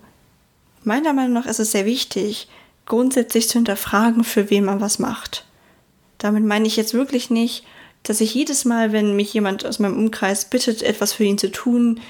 meiner 0.84 1.12
Meinung 1.12 1.34
nach 1.34 1.46
ist 1.46 1.60
es 1.60 1.72
sehr 1.72 1.86
wichtig, 1.86 2.48
grundsätzlich 2.86 3.48
zu 3.48 3.54
hinterfragen, 3.54 4.24
für 4.24 4.50
wen 4.50 4.64
man 4.64 4.80
was 4.80 4.98
macht. 4.98 5.44
Damit 6.18 6.44
meine 6.44 6.66
ich 6.66 6.76
jetzt 6.76 6.94
wirklich 6.94 7.30
nicht, 7.30 7.64
dass 8.02 8.20
ich 8.20 8.34
jedes 8.34 8.64
Mal, 8.64 8.92
wenn 8.92 9.14
mich 9.14 9.32
jemand 9.32 9.64
aus 9.64 9.78
meinem 9.78 9.96
Umkreis 9.96 10.46
bittet, 10.46 10.82
etwas 10.82 11.12
für 11.12 11.24
ihn 11.24 11.38
zu 11.38 11.50
tun, 11.50 12.00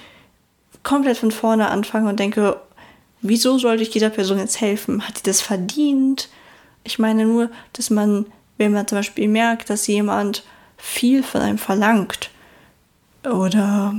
komplett 0.83 1.19
von 1.19 1.31
vorne 1.31 1.69
anfange 1.69 2.09
und 2.09 2.19
denke, 2.19 2.61
wieso 3.21 3.59
sollte 3.59 3.83
ich 3.83 3.91
dieser 3.91 4.11
Person 4.11 4.39
jetzt 4.39 4.61
helfen? 4.61 5.07
Hat 5.07 5.19
sie 5.19 5.25
das 5.25 5.41
verdient? 5.41 6.29
Ich 6.85 6.99
meine 6.99 7.27
nur, 7.27 7.51
dass 7.75 7.91
man, 7.91 8.27
wenn 8.59 8.73
man 8.73 8.89
zum 8.89 8.99
Beispiel 8.99 9.29
merkt, 9.29 9.71
dass 9.71 9.87
jemand 9.87 10.45
viel 10.83 11.23
von 11.23 11.41
einem 11.41 11.59
verlangt 11.59 12.31
oder 13.23 13.95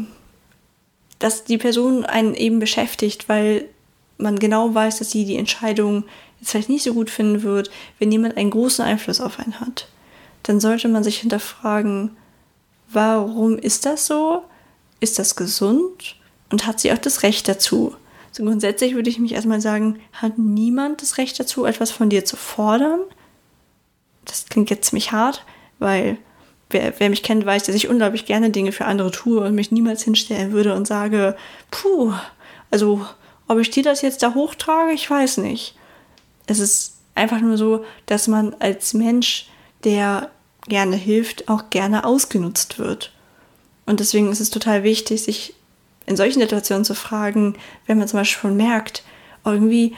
dass 1.18 1.46
die 1.46 1.58
Person 1.58 2.06
einen 2.06 2.36
eben 2.36 2.60
beschäftigt, 2.60 3.30
weil 3.30 3.70
man 4.18 4.38
genau 4.38 4.76
weiß, 4.76 5.00
dass 5.00 5.10
sie 5.10 5.24
die 5.24 5.38
Entscheidung 5.38 6.04
jetzt 6.40 6.52
vielleicht 6.52 6.68
nicht 6.68 6.84
so 6.84 6.94
gut 6.94 7.10
finden 7.10 7.42
wird, 7.42 7.72
wenn 8.00 8.12
jemand 8.12 8.36
einen 8.36 8.50
großen 8.50 8.84
Einfluss 8.84 9.22
auf 9.22 9.40
einen 9.40 9.62
hat, 9.62 9.88
dann 10.44 10.60
sollte 10.60 10.90
man 10.90 11.06
sich 11.06 11.22
hinterfragen, 11.22 12.18
warum 12.90 13.58
ist 13.58 13.86
das 13.86 14.06
so? 14.06 14.44
Ist 15.00 15.18
das 15.20 15.38
gesund? 15.38 16.18
Und 16.52 16.68
hat 16.68 16.82
sie 16.82 16.92
auch 16.92 16.98
das 16.98 17.24
Recht 17.24 17.48
dazu? 17.48 17.96
So 18.34 18.44
grundsätzlich 18.44 18.94
würde 18.94 19.10
ich 19.10 19.20
mich 19.20 19.32
erstmal 19.32 19.62
sagen, 19.62 20.00
hat 20.12 20.38
niemand 20.38 21.02
das 21.02 21.18
Recht 21.18 21.40
dazu, 21.40 21.64
etwas 21.64 21.92
von 21.92 22.10
dir 22.10 22.26
zu 22.26 22.36
fordern? 22.36 23.00
Das 24.26 24.48
klingt 24.48 24.70
jetzt 24.70 24.90
ziemlich 24.90 25.14
hart, 25.14 25.46
weil 25.80 26.18
wer, 26.74 26.94
wer 27.00 27.10
mich 27.10 27.24
kennt, 27.24 27.46
weiß, 27.46 27.64
dass 27.64 27.76
ich 27.76 27.88
unglaublich 27.88 28.26
gerne 28.26 28.50
Dinge 28.50 28.72
für 28.72 28.86
andere 28.86 29.12
tue 29.12 29.40
und 29.40 29.56
mich 29.56 29.72
niemals 29.72 30.04
hinstellen 30.04 30.52
würde 30.52 30.74
und 30.76 30.88
sage, 30.88 31.36
puh, 31.72 32.14
also 32.72 33.06
ob 33.48 33.60
ich 33.60 33.70
dir 33.70 33.84
das 33.84 34.02
jetzt 34.02 34.24
da 34.24 34.34
hochtrage, 34.34 34.94
ich 34.94 35.10
weiß 35.10 35.38
nicht. 35.38 35.76
Es 36.48 36.60
ist 36.60 36.96
einfach 37.16 37.40
nur 37.40 37.58
so, 37.58 37.86
dass 38.06 38.28
man 38.28 38.56
als 38.60 38.94
Mensch, 38.94 39.48
der 39.84 40.32
gerne 40.68 40.96
hilft, 40.96 41.50
auch 41.50 41.70
gerne 41.70 42.06
ausgenutzt 42.06 42.80
wird. 42.80 43.12
Und 43.86 44.00
deswegen 44.00 44.32
ist 44.32 44.40
es 44.40 44.50
total 44.50 44.84
wichtig, 44.84 45.24
sich 45.24 45.54
in 46.06 46.16
solchen 46.16 46.40
Situationen 46.40 46.86
zu 46.86 46.96
fragen, 46.96 47.56
wenn 47.86 47.98
man 47.98 48.08
zum 48.08 48.20
Beispiel 48.20 48.42
schon 48.42 48.58
merkt, 48.58 49.04
irgendwie, 49.46 49.96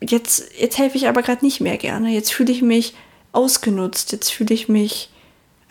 jetzt, 0.00 0.44
jetzt 0.58 0.78
helfe 0.78 0.96
ich 0.96 1.08
aber 1.08 1.22
gerade 1.22 1.44
nicht 1.44 1.60
mehr 1.60 1.76
gerne, 1.76 2.10
jetzt 2.10 2.32
fühle 2.32 2.52
ich 2.52 2.62
mich 2.62 2.94
ausgenutzt, 3.32 4.12
jetzt 4.12 4.30
fühle 4.30 4.54
ich 4.54 4.68
mich 4.68 5.10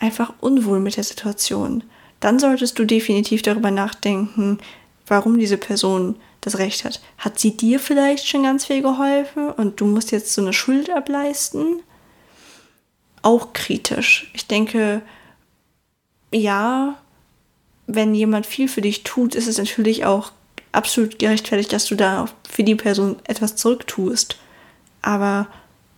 einfach 0.04 0.34
unwohl 0.40 0.80
mit 0.80 0.96
der 0.96 1.04
Situation, 1.04 1.82
dann 2.20 2.38
solltest 2.38 2.78
du 2.78 2.84
definitiv 2.84 3.42
darüber 3.42 3.70
nachdenken, 3.70 4.58
warum 5.06 5.38
diese 5.38 5.56
Person 5.56 6.16
das 6.42 6.58
Recht 6.58 6.84
hat. 6.84 7.00
Hat 7.18 7.38
sie 7.38 7.56
dir 7.56 7.80
vielleicht 7.80 8.28
schon 8.28 8.42
ganz 8.42 8.66
viel 8.66 8.82
geholfen 8.82 9.50
und 9.50 9.80
du 9.80 9.86
musst 9.86 10.12
jetzt 10.12 10.32
so 10.32 10.42
eine 10.42 10.52
Schuld 10.52 10.90
ableisten? 10.90 11.82
Auch 13.22 13.54
kritisch. 13.54 14.30
Ich 14.34 14.46
denke, 14.46 15.00
ja, 16.30 16.98
wenn 17.86 18.14
jemand 18.14 18.44
viel 18.44 18.68
für 18.68 18.82
dich 18.82 19.04
tut, 19.04 19.34
ist 19.34 19.46
es 19.46 19.58
natürlich 19.58 20.04
auch 20.04 20.32
absolut 20.72 21.18
gerechtfertigt, 21.18 21.72
dass 21.72 21.86
du 21.86 21.94
da 21.94 22.26
für 22.48 22.64
die 22.64 22.74
Person 22.74 23.16
etwas 23.24 23.56
zurücktust. 23.56 24.38
Aber 25.00 25.46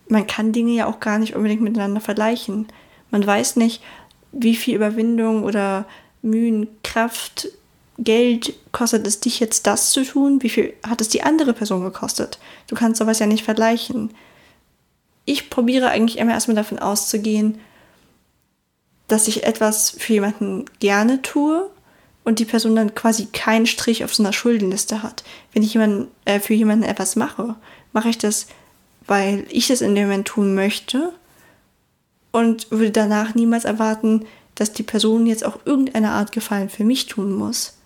man 0.07 0.27
kann 0.27 0.53
Dinge 0.53 0.71
ja 0.71 0.85
auch 0.85 1.01
gar 1.01 1.19
nicht 1.19 1.35
unbedingt 1.35 1.61
miteinander 1.61 1.99
vergleichen. 1.99 2.67
Man 3.11 3.25
weiß 3.25 3.55
nicht, 3.55 3.81
wie 4.31 4.55
viel 4.55 4.75
Überwindung 4.75 5.43
oder 5.43 5.85
Mühen, 6.21 6.67
Kraft, 6.83 7.49
Geld 7.99 8.53
kostet 8.71 9.07
es 9.07 9.19
dich 9.19 9.39
jetzt 9.39 9.65
das 9.65 9.91
zu 9.91 10.03
tun? 10.03 10.41
Wie 10.43 10.49
viel 10.49 10.73
hat 10.87 11.01
es 11.01 11.09
die 11.09 11.23
andere 11.23 11.53
Person 11.53 11.83
gekostet? 11.83 12.37
Du 12.67 12.75
kannst 12.75 12.99
sowas 12.99 13.19
ja 13.19 13.25
nicht 13.25 13.43
vergleichen. 13.43 14.11
Ich 15.25 15.49
probiere 15.49 15.89
eigentlich 15.89 16.19
immer 16.19 16.33
erstmal 16.33 16.55
davon 16.55 16.79
auszugehen, 16.79 17.59
dass 19.07 19.27
ich 19.27 19.43
etwas 19.43 19.89
für 19.89 20.13
jemanden 20.13 20.65
gerne 20.79 21.21
tue 21.21 21.69
und 22.23 22.39
die 22.39 22.45
Person 22.45 22.75
dann 22.75 22.93
quasi 22.93 23.27
keinen 23.27 23.65
Strich 23.65 24.03
auf 24.03 24.13
so 24.13 24.21
einer 24.21 24.33
Schuldenliste 24.33 25.01
hat. 25.01 25.23
Wenn 25.53 25.63
ich 25.63 25.73
jemanden, 25.73 26.07
äh, 26.25 26.39
für 26.39 26.53
jemanden 26.53 26.83
etwas 26.83 27.15
mache, 27.15 27.55
mache 27.93 28.09
ich 28.09 28.17
das, 28.17 28.47
weil 29.07 29.45
ich 29.49 29.69
es 29.69 29.81
in 29.81 29.95
dem 29.95 30.07
Moment 30.07 30.27
tun 30.27 30.53
möchte 30.53 31.13
und 32.37 32.69
würde 32.69 32.91
danach 32.91 33.33
niemals 33.33 33.65
erwarten, 33.65 34.27
dass 34.53 34.71
die 34.71 34.83
Person 34.83 35.25
jetzt 35.25 35.43
auch 35.43 35.57
irgendeine 35.65 36.11
Art 36.11 36.31
Gefallen 36.31 36.69
für 36.69 36.83
mich 36.83 37.07
tun 37.07 37.33
muss. 37.33 37.79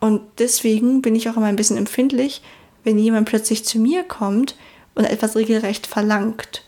Und 0.00 0.22
deswegen 0.38 1.02
bin 1.02 1.14
ich 1.14 1.28
auch 1.28 1.36
immer 1.36 1.46
ein 1.46 1.54
bisschen 1.54 1.76
empfindlich, 1.76 2.42
wenn 2.82 2.98
jemand 2.98 3.28
plötzlich 3.28 3.64
zu 3.64 3.78
mir 3.78 4.02
kommt 4.02 4.56
und 4.96 5.04
etwas 5.04 5.36
regelrecht 5.36 5.86
verlangt. 5.86 6.64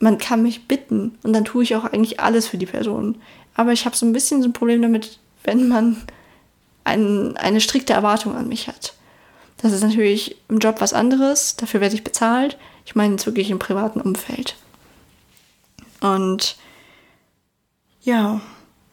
Man 0.00 0.18
kann 0.18 0.42
mich 0.42 0.66
bitten 0.66 1.16
und 1.22 1.32
dann 1.32 1.44
tue 1.44 1.62
ich 1.62 1.76
auch 1.76 1.84
eigentlich 1.84 2.18
alles 2.18 2.48
für 2.48 2.58
die 2.58 2.66
Person. 2.66 3.18
Aber 3.54 3.72
ich 3.72 3.84
habe 3.84 3.94
so 3.94 4.04
ein 4.04 4.12
bisschen 4.12 4.42
so 4.42 4.48
ein 4.48 4.52
Problem 4.52 4.82
damit, 4.82 5.20
wenn 5.44 5.68
man 5.68 6.02
ein, 6.82 7.36
eine 7.36 7.60
strikte 7.60 7.92
Erwartung 7.92 8.34
an 8.34 8.48
mich 8.48 8.66
hat. 8.66 8.94
Das 9.58 9.72
ist 9.72 9.84
natürlich 9.84 10.38
im 10.48 10.58
Job 10.58 10.80
was 10.80 10.92
anderes, 10.92 11.54
dafür 11.54 11.80
werde 11.80 11.94
ich 11.94 12.02
bezahlt. 12.02 12.58
Ich 12.84 12.96
meine 12.96 13.12
jetzt 13.12 13.26
wirklich 13.26 13.48
im 13.48 13.60
privaten 13.60 14.00
Umfeld. 14.00 14.56
Und 16.14 16.56
ja, 18.02 18.40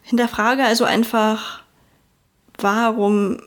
hinterfrage 0.02 0.63
also 0.63 0.86
einfach, 0.86 1.62
warum 2.58 3.39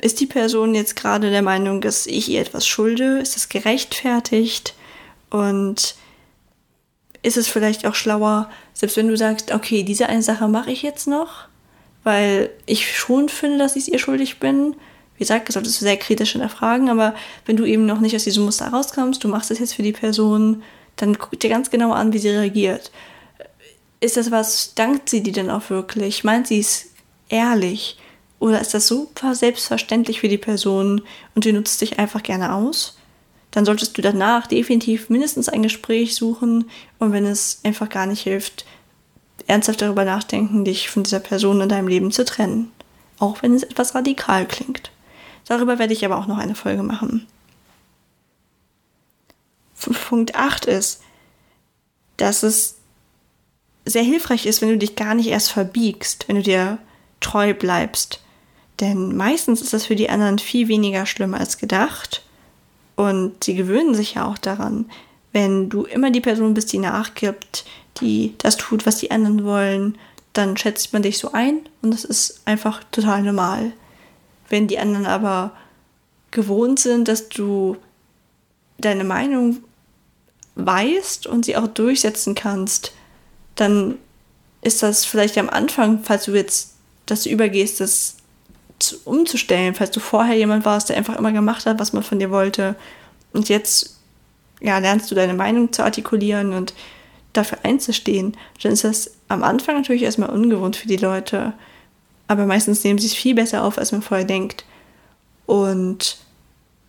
ist 0.00 0.20
die 0.20 0.26
Person 0.26 0.74
jetzt 0.74 0.96
gerade 0.96 1.30
der 1.30 1.42
Meinung, 1.42 1.80
dass 1.80 2.06
ich 2.06 2.28
ihr 2.28 2.40
etwas 2.40 2.66
schulde? 2.66 3.18
Ist 3.18 3.36
das 3.36 3.48
gerechtfertigt? 3.48 4.74
Und 5.30 5.94
ist 7.22 7.36
es 7.36 7.48
vielleicht 7.48 7.86
auch 7.86 7.94
schlauer, 7.94 8.48
selbst 8.72 8.96
wenn 8.96 9.08
du 9.08 9.16
sagst, 9.16 9.52
okay, 9.52 9.82
diese 9.82 10.08
eine 10.08 10.22
Sache 10.22 10.48
mache 10.48 10.70
ich 10.70 10.82
jetzt 10.82 11.06
noch, 11.06 11.48
weil 12.02 12.50
ich 12.64 12.96
schon 12.96 13.28
finde, 13.28 13.58
dass 13.58 13.76
ich 13.76 13.82
es 13.82 13.88
ihr 13.88 13.98
schuldig 13.98 14.40
bin. 14.40 14.74
Wie 15.16 15.18
gesagt, 15.18 15.48
das 15.48 15.54
solltest 15.54 15.80
du 15.80 15.84
sehr 15.84 15.98
kritisch 15.98 16.32
hinterfragen, 16.32 16.88
aber 16.88 17.14
wenn 17.44 17.58
du 17.58 17.66
eben 17.66 17.84
noch 17.84 18.00
nicht 18.00 18.16
aus 18.16 18.24
diesem 18.24 18.44
Muster 18.44 18.68
rauskommst, 18.68 19.22
du 19.22 19.28
machst 19.28 19.50
es 19.50 19.58
jetzt 19.58 19.74
für 19.74 19.82
die 19.82 19.92
Person, 19.92 20.62
dann 21.00 21.18
guck 21.18 21.38
dir 21.38 21.50
ganz 21.50 21.70
genau 21.70 21.92
an, 21.92 22.12
wie 22.12 22.18
sie 22.18 22.30
reagiert. 22.30 22.90
Ist 24.00 24.16
das 24.16 24.30
was, 24.30 24.74
dankt 24.74 25.08
sie 25.08 25.22
dir 25.22 25.32
denn 25.32 25.50
auch 25.50 25.68
wirklich? 25.70 26.24
Meint 26.24 26.46
sie 26.46 26.60
es 26.60 26.86
ehrlich? 27.28 27.98
Oder 28.38 28.60
ist 28.60 28.72
das 28.72 28.86
super 28.86 29.34
selbstverständlich 29.34 30.20
für 30.20 30.28
die 30.28 30.38
Person 30.38 31.02
und 31.34 31.44
sie 31.44 31.52
nutzt 31.52 31.80
dich 31.80 31.98
einfach 31.98 32.22
gerne 32.22 32.54
aus? 32.54 32.96
dann 33.50 33.64
solltest 33.64 33.96
du 33.98 34.02
danach 34.02 34.46
definitiv 34.46 35.10
mindestens 35.10 35.48
ein 35.48 35.62
Gespräch 35.62 36.14
suchen 36.14 36.70
und 36.98 37.12
wenn 37.12 37.26
es 37.26 37.60
einfach 37.64 37.88
gar 37.88 38.06
nicht 38.06 38.22
hilft, 38.22 38.64
ernsthaft 39.46 39.82
darüber 39.82 40.04
nachdenken, 40.04 40.64
dich 40.64 40.88
von 40.90 41.02
dieser 41.02 41.20
Person 41.20 41.60
in 41.60 41.68
deinem 41.68 41.88
Leben 41.88 42.12
zu 42.12 42.24
trennen. 42.24 42.70
Auch 43.18 43.42
wenn 43.42 43.54
es 43.54 43.64
etwas 43.64 43.94
radikal 43.94 44.46
klingt. 44.46 44.90
Darüber 45.46 45.78
werde 45.78 45.92
ich 45.92 46.04
aber 46.04 46.18
auch 46.18 46.26
noch 46.26 46.38
eine 46.38 46.54
Folge 46.54 46.82
machen. 46.82 47.26
Punkt 49.80 50.34
8 50.34 50.66
ist, 50.66 51.02
dass 52.16 52.42
es 52.42 52.76
sehr 53.84 54.02
hilfreich 54.02 54.46
ist, 54.46 54.60
wenn 54.60 54.68
du 54.68 54.78
dich 54.78 54.96
gar 54.96 55.14
nicht 55.14 55.28
erst 55.28 55.50
verbiegst, 55.50 56.28
wenn 56.28 56.36
du 56.36 56.42
dir 56.42 56.78
treu 57.20 57.54
bleibst. 57.54 58.20
Denn 58.80 59.16
meistens 59.16 59.60
ist 59.60 59.72
das 59.72 59.86
für 59.86 59.96
die 59.96 60.10
anderen 60.10 60.38
viel 60.38 60.68
weniger 60.68 61.06
schlimm 61.06 61.34
als 61.34 61.58
gedacht. 61.58 62.22
Und 62.96 63.44
sie 63.44 63.54
gewöhnen 63.54 63.94
sich 63.94 64.14
ja 64.14 64.26
auch 64.26 64.38
daran, 64.38 64.86
wenn 65.32 65.68
du 65.68 65.84
immer 65.84 66.10
die 66.10 66.20
Person 66.20 66.54
bist, 66.54 66.72
die 66.72 66.78
nachgibt, 66.78 67.64
die 68.00 68.34
das 68.38 68.56
tut, 68.56 68.86
was 68.86 68.98
die 68.98 69.10
anderen 69.10 69.44
wollen, 69.44 69.98
dann 70.32 70.56
schätzt 70.56 70.92
man 70.92 71.02
dich 71.02 71.18
so 71.18 71.32
ein 71.32 71.60
und 71.82 71.92
das 71.92 72.04
ist 72.04 72.40
einfach 72.44 72.82
total 72.90 73.22
normal. 73.22 73.72
Wenn 74.48 74.68
die 74.68 74.78
anderen 74.78 75.06
aber 75.06 75.52
gewohnt 76.30 76.78
sind, 76.78 77.08
dass 77.08 77.28
du 77.28 77.76
deine 78.78 79.04
Meinung 79.04 79.58
weißt 80.66 81.26
und 81.26 81.44
sie 81.44 81.56
auch 81.56 81.66
durchsetzen 81.66 82.34
kannst, 82.34 82.92
dann 83.56 83.96
ist 84.62 84.82
das 84.82 85.04
vielleicht 85.04 85.38
am 85.38 85.48
Anfang, 85.48 86.00
falls 86.02 86.24
du 86.24 86.32
jetzt 86.32 86.74
das 87.06 87.26
übergehst, 87.26 87.80
das 87.80 88.16
umzustellen, 89.04 89.74
falls 89.74 89.90
du 89.90 90.00
vorher 90.00 90.36
jemand 90.36 90.64
warst, 90.64 90.88
der 90.88 90.96
einfach 90.96 91.18
immer 91.18 91.32
gemacht 91.32 91.66
hat, 91.66 91.78
was 91.78 91.92
man 91.92 92.02
von 92.02 92.18
dir 92.18 92.30
wollte 92.30 92.76
und 93.32 93.48
jetzt 93.48 93.96
ja, 94.60 94.78
lernst 94.78 95.10
du 95.10 95.14
deine 95.14 95.34
Meinung 95.34 95.72
zu 95.72 95.82
artikulieren 95.82 96.52
und 96.52 96.74
dafür 97.32 97.58
einzustehen, 97.62 98.36
dann 98.62 98.72
ist 98.72 98.84
das 98.84 99.10
am 99.28 99.42
Anfang 99.42 99.76
natürlich 99.76 100.02
erstmal 100.02 100.30
ungewohnt 100.30 100.76
für 100.76 100.88
die 100.88 100.96
Leute, 100.96 101.52
aber 102.28 102.46
meistens 102.46 102.84
nehmen 102.84 102.98
sie 102.98 103.06
es 103.06 103.14
viel 103.14 103.34
besser 103.34 103.64
auf, 103.64 103.78
als 103.78 103.92
man 103.92 104.02
vorher 104.02 104.26
denkt. 104.26 104.64
Und 105.46 106.18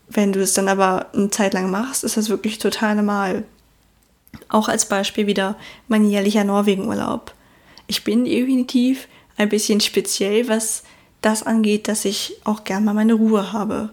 wenn 0.07 0.33
du 0.33 0.41
es 0.41 0.53
dann 0.53 0.67
aber 0.67 1.07
eine 1.13 1.29
Zeit 1.29 1.53
lang 1.53 1.71
machst, 1.71 2.03
ist 2.03 2.17
das 2.17 2.29
wirklich 2.29 2.59
total 2.59 2.95
normal. 2.95 3.43
Auch 4.49 4.67
als 4.67 4.87
Beispiel 4.87 5.27
wieder 5.27 5.57
mein 5.87 6.09
jährlicher 6.09 6.43
Norwegen-Urlaub. 6.43 7.33
Ich 7.87 8.03
bin 8.03 8.25
definitiv 8.25 9.07
ein 9.37 9.49
bisschen 9.49 9.81
speziell, 9.81 10.47
was 10.47 10.83
das 11.21 11.43
angeht, 11.43 11.87
dass 11.87 12.05
ich 12.05 12.37
auch 12.43 12.63
gern 12.63 12.83
mal 12.83 12.93
meine 12.93 13.13
Ruhe 13.13 13.53
habe. 13.53 13.89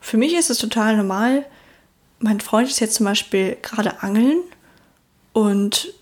Für 0.00 0.16
mich 0.16 0.34
ist 0.34 0.50
es 0.50 0.58
total 0.58 0.96
normal. 0.96 1.44
Mein 2.18 2.40
Freund 2.40 2.68
ist 2.68 2.80
jetzt 2.80 2.94
zum 2.94 3.06
Beispiel 3.06 3.56
gerade 3.62 4.02
angeln 4.02 4.42
und 5.32 5.92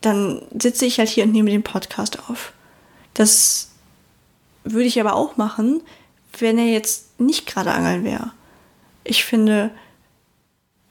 dann 0.00 0.42
sitze 0.58 0.84
ich 0.84 0.98
halt 0.98 1.08
hier 1.08 1.24
und 1.24 1.32
nehme 1.32 1.50
den 1.50 1.62
Podcast 1.62 2.18
auf. 2.28 2.52
Das 3.14 3.70
würde 4.64 4.86
ich 4.86 5.00
aber 5.00 5.14
auch 5.14 5.36
machen, 5.36 5.82
wenn 6.38 6.58
er 6.58 6.66
jetzt 6.66 7.20
nicht 7.20 7.46
gerade 7.46 7.72
angeln 7.72 8.04
wäre. 8.04 8.32
Ich 9.04 9.24
finde, 9.24 9.70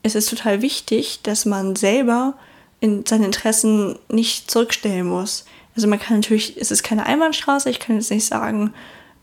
es 0.04 0.16
ist 0.16 0.30
total 0.30 0.62
wichtig, 0.62 1.22
dass 1.24 1.46
man 1.46 1.76
selber 1.76 2.36
in 2.80 3.06
seine 3.06 3.26
Interessen 3.26 3.98
nicht 4.10 4.52
zurückstellen 4.52 5.08
muss. 5.08 5.46
Also 5.76 5.88
man 5.88 6.00
kann 6.00 6.18
natürlich, 6.18 6.58
es 6.58 6.70
ist 6.70 6.84
keine 6.84 7.06
Einbahnstraße, 7.06 7.70
ich 7.70 7.80
kann 7.80 7.96
jetzt 7.96 8.12
nicht 8.12 8.26
sagen, 8.26 8.74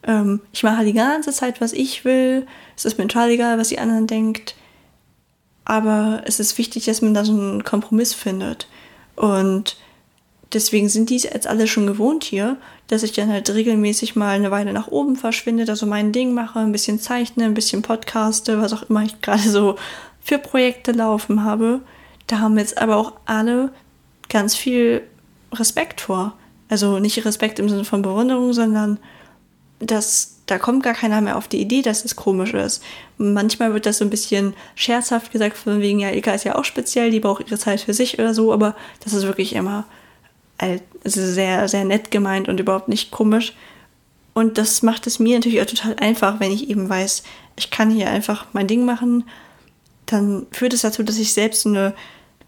ähm, 0.03 0.41
ich 0.53 0.63
mache 0.63 0.85
die 0.85 0.95
ganze 0.95 1.33
Zeit, 1.33 1.61
was 1.61 1.73
ich 1.73 2.05
will, 2.05 2.47
es 2.77 2.87
ist 2.87 2.99
mir 2.99 3.07
total 3.07 3.31
egal, 3.31 3.59
was 3.59 3.69
die 3.69 3.79
anderen 3.79 4.07
denkt. 4.07 4.55
Aber 5.65 6.23
es 6.25 6.41
ist 6.41 6.59
wichtig, 6.59 6.87
dass 6.87 7.03
man 7.03 7.15
da 7.15 7.25
so 7.25 7.33
einen 7.33 7.63
Kompromiss 7.63 8.15
findet. 8.15 8.67
Und 9.15 9.77
deswegen 10.53 10.89
sind 10.89 11.11
die 11.11 11.19
jetzt 11.19 11.47
alle 11.47 11.67
schon 11.69 11.87
gewohnt 11.87 12.25
hier, 12.25 12.57
dass 12.89 13.03
ich 13.03 13.13
dann 13.13 13.31
halt 13.31 13.49
regelmäßig 13.51 14.17
mal 14.17 14.31
eine 14.31 14.51
Weile 14.51 14.73
nach 14.73 14.89
oben 14.89 15.17
verschwinde, 15.17 15.65
da 15.65 15.77
so 15.77 15.87
mein 15.87 16.13
Ding 16.13 16.33
mache, 16.35 16.59
ein 16.59 16.73
bisschen 16.73 16.99
zeichne, 16.99 17.45
ein 17.45 17.55
bisschen 17.55 17.83
podcaste, 17.83 18.61
was 18.61 18.73
auch 18.73 18.85
immer 18.85 19.03
ich 19.05 19.21
gerade 19.23 19.49
so 19.49 19.77
für 20.31 20.39
Projekte 20.39 20.93
laufen 20.93 21.43
habe. 21.43 21.81
Da 22.29 22.39
haben 22.39 22.57
jetzt 22.57 22.79
aber 22.79 22.97
auch 22.97 23.15
alle 23.27 23.73
ganz 24.29 24.55
viel 24.55 25.03
Respekt 25.53 26.01
vor. 26.01 26.35
Also 26.69 27.01
nicht 27.01 27.25
Respekt 27.25 27.59
im 27.59 27.69
Sinne 27.69 27.85
von 27.85 28.03
Bewunderung, 28.03 28.53
sondern 28.53 29.01
dass 29.81 30.37
da 30.47 30.59
kommt 30.59 30.85
gar 30.85 30.95
keiner 30.95 31.21
mehr 31.21 31.37
auf 31.37 31.49
die 31.49 31.61
Idee, 31.61 31.83
dass 31.83 32.05
es 32.05 32.15
komisch 32.15 32.55
ist. 32.55 32.81
Manchmal 33.19 33.75
wird 33.75 33.87
das 33.87 33.99
so 33.99 34.05
ein 34.05 34.11
bisschen 34.11 34.55
scherzhaft 34.77 35.33
gesagt, 35.33 35.57
von 35.57 35.81
wegen, 35.81 35.99
ja, 35.99 36.11
Ilka 36.11 36.33
ist 36.33 36.45
ja 36.45 36.55
auch 36.55 36.65
speziell, 36.65 37.11
die 37.11 37.19
braucht 37.19 37.49
ihre 37.49 37.59
Zeit 37.59 37.81
für 37.81 37.95
sich 37.95 38.21
oder 38.21 38.33
so, 38.33 38.53
aber 38.53 38.77
das 39.03 39.13
ist 39.13 39.25
wirklich 39.25 39.55
immer 39.57 39.85
also 40.59 40.81
sehr, 41.05 41.67
sehr 41.67 41.85
nett 41.85 42.13
gemeint 42.13 42.49
und 42.49 42.61
überhaupt 42.61 42.89
nicht 42.89 43.11
komisch. 43.11 43.55
Und 44.33 44.59
das 44.59 44.83
macht 44.83 45.09
es 45.09 45.19
mir 45.19 45.39
natürlich 45.39 45.61
auch 45.61 45.67
total 45.67 45.97
einfach, 45.97 46.39
wenn 46.39 46.53
ich 46.53 46.71
eben 46.71 46.89
weiß, 46.89 47.25
ich 47.57 47.71
kann 47.73 47.91
hier 47.91 48.11
einfach 48.11 48.47
mein 48.53 48.69
Ding 48.69 48.85
machen. 48.85 49.25
Dann 50.11 50.47
führt 50.51 50.75
es 50.75 50.83
dazu, 50.83 51.03
dass 51.03 51.19
ich 51.19 51.33
selbst 51.33 51.67
eine 51.67 51.95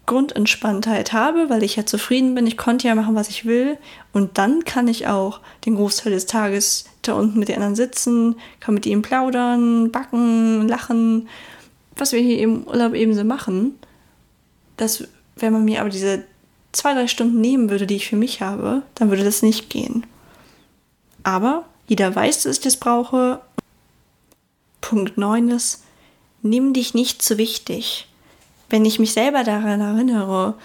Grundentspanntheit 0.05 1.13
habe, 1.13 1.49
weil 1.49 1.63
ich 1.63 1.77
ja 1.77 1.85
zufrieden 1.85 2.35
bin. 2.35 2.45
Ich 2.45 2.57
konnte 2.57 2.87
ja 2.87 2.95
machen, 2.95 3.15
was 3.15 3.29
ich 3.29 3.45
will. 3.45 3.77
Und 4.11 4.37
dann 4.37 4.65
kann 4.65 4.89
ich 4.89 5.07
auch 5.07 5.39
den 5.65 5.75
Großteil 5.75 6.11
des 6.11 6.25
Tages 6.25 6.85
da 7.03 7.13
unten 7.13 7.39
mit 7.39 7.47
den 7.47 7.55
anderen 7.55 7.75
sitzen, 7.75 8.35
kann 8.59 8.73
mit 8.73 8.85
ihnen 8.85 9.01
plaudern, 9.01 9.91
backen, 9.91 10.67
lachen, 10.67 11.29
was 11.95 12.11
wir 12.11 12.19
hier 12.19 12.39
im 12.39 12.63
Urlaub 12.63 12.93
eben 12.95 13.13
so 13.13 13.23
machen. 13.23 13.79
Das, 14.75 15.05
wenn 15.37 15.53
man 15.53 15.63
mir 15.63 15.79
aber 15.79 15.89
diese 15.89 16.23
zwei, 16.73 16.93
drei 16.93 17.07
Stunden 17.07 17.39
nehmen 17.39 17.69
würde, 17.69 17.87
die 17.87 17.95
ich 17.95 18.09
für 18.09 18.15
mich 18.17 18.41
habe, 18.41 18.81
dann 18.95 19.09
würde 19.09 19.23
das 19.23 19.41
nicht 19.41 19.69
gehen. 19.69 20.05
Aber 21.23 21.65
jeder 21.87 22.13
weiß, 22.13 22.43
dass 22.43 22.57
ich 22.57 22.63
das 22.63 22.77
brauche. 22.77 23.39
Punkt 24.81 25.17
9 25.17 25.47
ist, 25.49 25.82
nimm 26.43 26.73
dich 26.73 26.93
nicht 26.93 27.21
zu 27.21 27.37
wichtig. 27.37 28.07
Wenn 28.69 28.85
ich 28.85 28.99
mich 28.99 29.13
selber 29.13 29.43
daran 29.43 29.81
erinnere, 29.81 30.55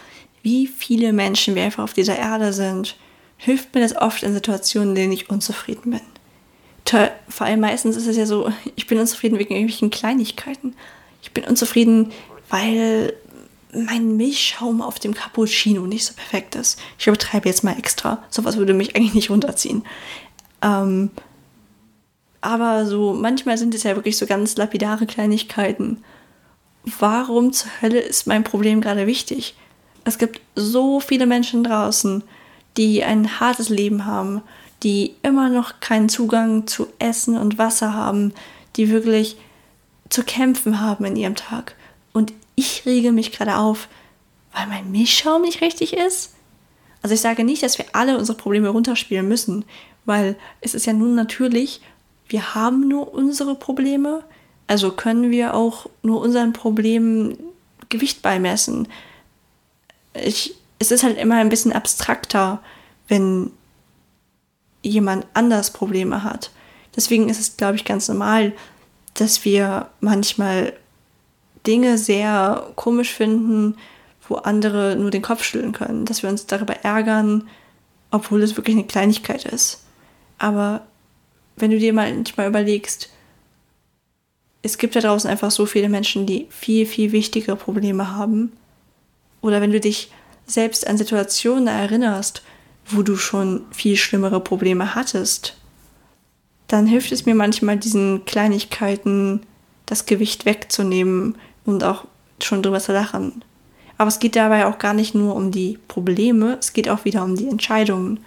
wie 0.42 0.66
viele 0.66 1.12
Menschen 1.12 1.54
wir 1.54 1.62
einfach 1.64 1.84
auf 1.84 1.94
dieser 1.94 2.16
Erde 2.16 2.52
sind, 2.52 2.96
hilft 3.36 3.74
mir 3.74 3.80
das 3.80 3.96
oft 3.96 4.22
in 4.22 4.34
Situationen, 4.34 4.90
in 4.90 4.94
denen 4.94 5.12
ich 5.12 5.30
unzufrieden 5.30 5.92
bin. 5.92 6.00
Vor 7.28 7.46
allem 7.46 7.60
meistens 7.60 7.96
ist 7.96 8.06
es 8.06 8.16
ja 8.16 8.24
so, 8.24 8.50
ich 8.76 8.86
bin 8.86 8.98
unzufrieden 8.98 9.38
wegen 9.38 9.54
irgendwelchen 9.54 9.90
Kleinigkeiten. 9.90 10.74
Ich 11.22 11.32
bin 11.32 11.44
unzufrieden, 11.44 12.12
weil 12.48 13.12
mein 13.74 14.16
Milchschaum 14.16 14.80
auf 14.80 14.98
dem 14.98 15.12
Cappuccino 15.12 15.86
nicht 15.86 16.06
so 16.06 16.14
perfekt 16.14 16.54
ist. 16.54 16.80
Ich 16.98 17.06
übertreibe 17.06 17.48
jetzt 17.48 17.62
mal 17.62 17.78
extra. 17.78 18.24
Sowas 18.30 18.56
würde 18.56 18.72
mich 18.72 18.96
eigentlich 18.96 19.14
nicht 19.14 19.30
runterziehen. 19.30 19.84
Ähm, 20.62 21.10
aber 22.40 22.86
so 22.86 23.12
manchmal 23.14 23.58
sind 23.58 23.74
es 23.74 23.82
ja 23.82 23.96
wirklich 23.96 24.16
so 24.16 24.26
ganz 24.26 24.56
lapidare 24.56 25.06
Kleinigkeiten. 25.06 26.02
Warum 26.98 27.52
zur 27.52 27.70
Hölle 27.82 28.00
ist 28.00 28.26
mein 28.26 28.44
Problem 28.44 28.80
gerade 28.80 29.06
wichtig? 29.06 29.54
Es 30.04 30.18
gibt 30.18 30.40
so 30.54 31.00
viele 31.00 31.26
Menschen 31.26 31.64
draußen, 31.64 32.22
die 32.76 33.04
ein 33.04 33.40
hartes 33.40 33.68
Leben 33.68 34.06
haben, 34.06 34.42
die 34.82 35.16
immer 35.22 35.48
noch 35.48 35.80
keinen 35.80 36.08
Zugang 36.08 36.66
zu 36.66 36.86
Essen 36.98 37.36
und 37.36 37.58
Wasser 37.58 37.92
haben, 37.92 38.32
die 38.76 38.90
wirklich 38.90 39.36
zu 40.08 40.22
kämpfen 40.22 40.80
haben 40.80 41.04
in 41.04 41.16
ihrem 41.16 41.36
Tag. 41.36 41.74
Und 42.12 42.32
ich 42.54 42.86
rege 42.86 43.12
mich 43.12 43.32
gerade 43.32 43.56
auf, 43.56 43.88
weil 44.52 44.66
mein 44.68 44.90
Milchschaum 44.90 45.42
nicht 45.42 45.60
richtig 45.60 45.92
ist. 45.94 46.34
Also 47.02 47.14
ich 47.14 47.20
sage 47.20 47.44
nicht, 47.44 47.62
dass 47.62 47.78
wir 47.78 47.86
alle 47.92 48.18
unsere 48.18 48.38
Probleme 48.38 48.68
runterspielen 48.68 49.28
müssen, 49.28 49.64
weil 50.04 50.36
es 50.60 50.74
ist 50.74 50.86
ja 50.86 50.92
nun 50.92 51.14
natürlich, 51.14 51.80
wir 52.28 52.54
haben 52.54 52.88
nur 52.88 53.12
unsere 53.12 53.54
Probleme, 53.54 54.22
also 54.66 54.92
können 54.92 55.30
wir 55.30 55.54
auch 55.54 55.86
nur 56.02 56.20
unseren 56.20 56.52
Problemen 56.52 57.38
Gewicht 57.88 58.22
beimessen. 58.22 58.88
Ich, 60.12 60.54
es 60.78 60.90
ist 60.90 61.02
halt 61.02 61.18
immer 61.18 61.36
ein 61.36 61.48
bisschen 61.48 61.72
abstrakter, 61.72 62.60
wenn 63.08 63.50
jemand 64.82 65.26
anders 65.34 65.72
Probleme 65.72 66.22
hat. 66.22 66.50
Deswegen 66.94 67.28
ist 67.28 67.40
es, 67.40 67.56
glaube 67.56 67.76
ich, 67.76 67.84
ganz 67.84 68.08
normal, 68.08 68.52
dass 69.14 69.44
wir 69.44 69.88
manchmal 70.00 70.74
Dinge 71.66 71.98
sehr 71.98 72.70
komisch 72.76 73.12
finden, 73.12 73.76
wo 74.28 74.36
andere 74.36 74.96
nur 74.96 75.10
den 75.10 75.22
Kopf 75.22 75.42
schütteln 75.42 75.72
können, 75.72 76.04
dass 76.04 76.22
wir 76.22 76.30
uns 76.30 76.46
darüber 76.46 76.74
ärgern, 76.84 77.48
obwohl 78.10 78.42
es 78.42 78.56
wirklich 78.56 78.76
eine 78.76 78.86
Kleinigkeit 78.86 79.44
ist. 79.44 79.84
Aber 80.38 80.82
wenn 81.60 81.70
du 81.70 81.78
dir 81.78 81.92
manchmal 81.92 82.48
überlegst, 82.48 83.10
es 84.62 84.78
gibt 84.78 84.96
da 84.96 85.00
draußen 85.00 85.30
einfach 85.30 85.50
so 85.50 85.66
viele 85.66 85.88
Menschen, 85.88 86.26
die 86.26 86.46
viel, 86.50 86.86
viel 86.86 87.12
wichtigere 87.12 87.56
Probleme 87.56 88.16
haben. 88.16 88.52
Oder 89.40 89.60
wenn 89.60 89.72
du 89.72 89.80
dich 89.80 90.10
selbst 90.46 90.86
an 90.86 90.98
Situationen 90.98 91.68
erinnerst, 91.68 92.42
wo 92.86 93.02
du 93.02 93.16
schon 93.16 93.62
viel 93.70 93.96
schlimmere 93.96 94.40
Probleme 94.40 94.94
hattest, 94.94 95.56
dann 96.66 96.86
hilft 96.86 97.12
es 97.12 97.26
mir 97.26 97.34
manchmal, 97.34 97.76
diesen 97.76 98.24
Kleinigkeiten 98.24 99.42
das 99.86 100.06
Gewicht 100.06 100.44
wegzunehmen 100.44 101.36
und 101.64 101.84
auch 101.84 102.04
schon 102.42 102.62
drüber 102.62 102.80
zu 102.80 102.92
lachen. 102.92 103.44
Aber 103.96 104.08
es 104.08 104.20
geht 104.20 104.36
dabei 104.36 104.66
auch 104.66 104.78
gar 104.78 104.94
nicht 104.94 105.14
nur 105.14 105.34
um 105.34 105.50
die 105.50 105.78
Probleme, 105.88 106.56
es 106.60 106.72
geht 106.72 106.88
auch 106.88 107.04
wieder 107.04 107.24
um 107.24 107.36
die 107.36 107.48
Entscheidungen. 107.48 108.20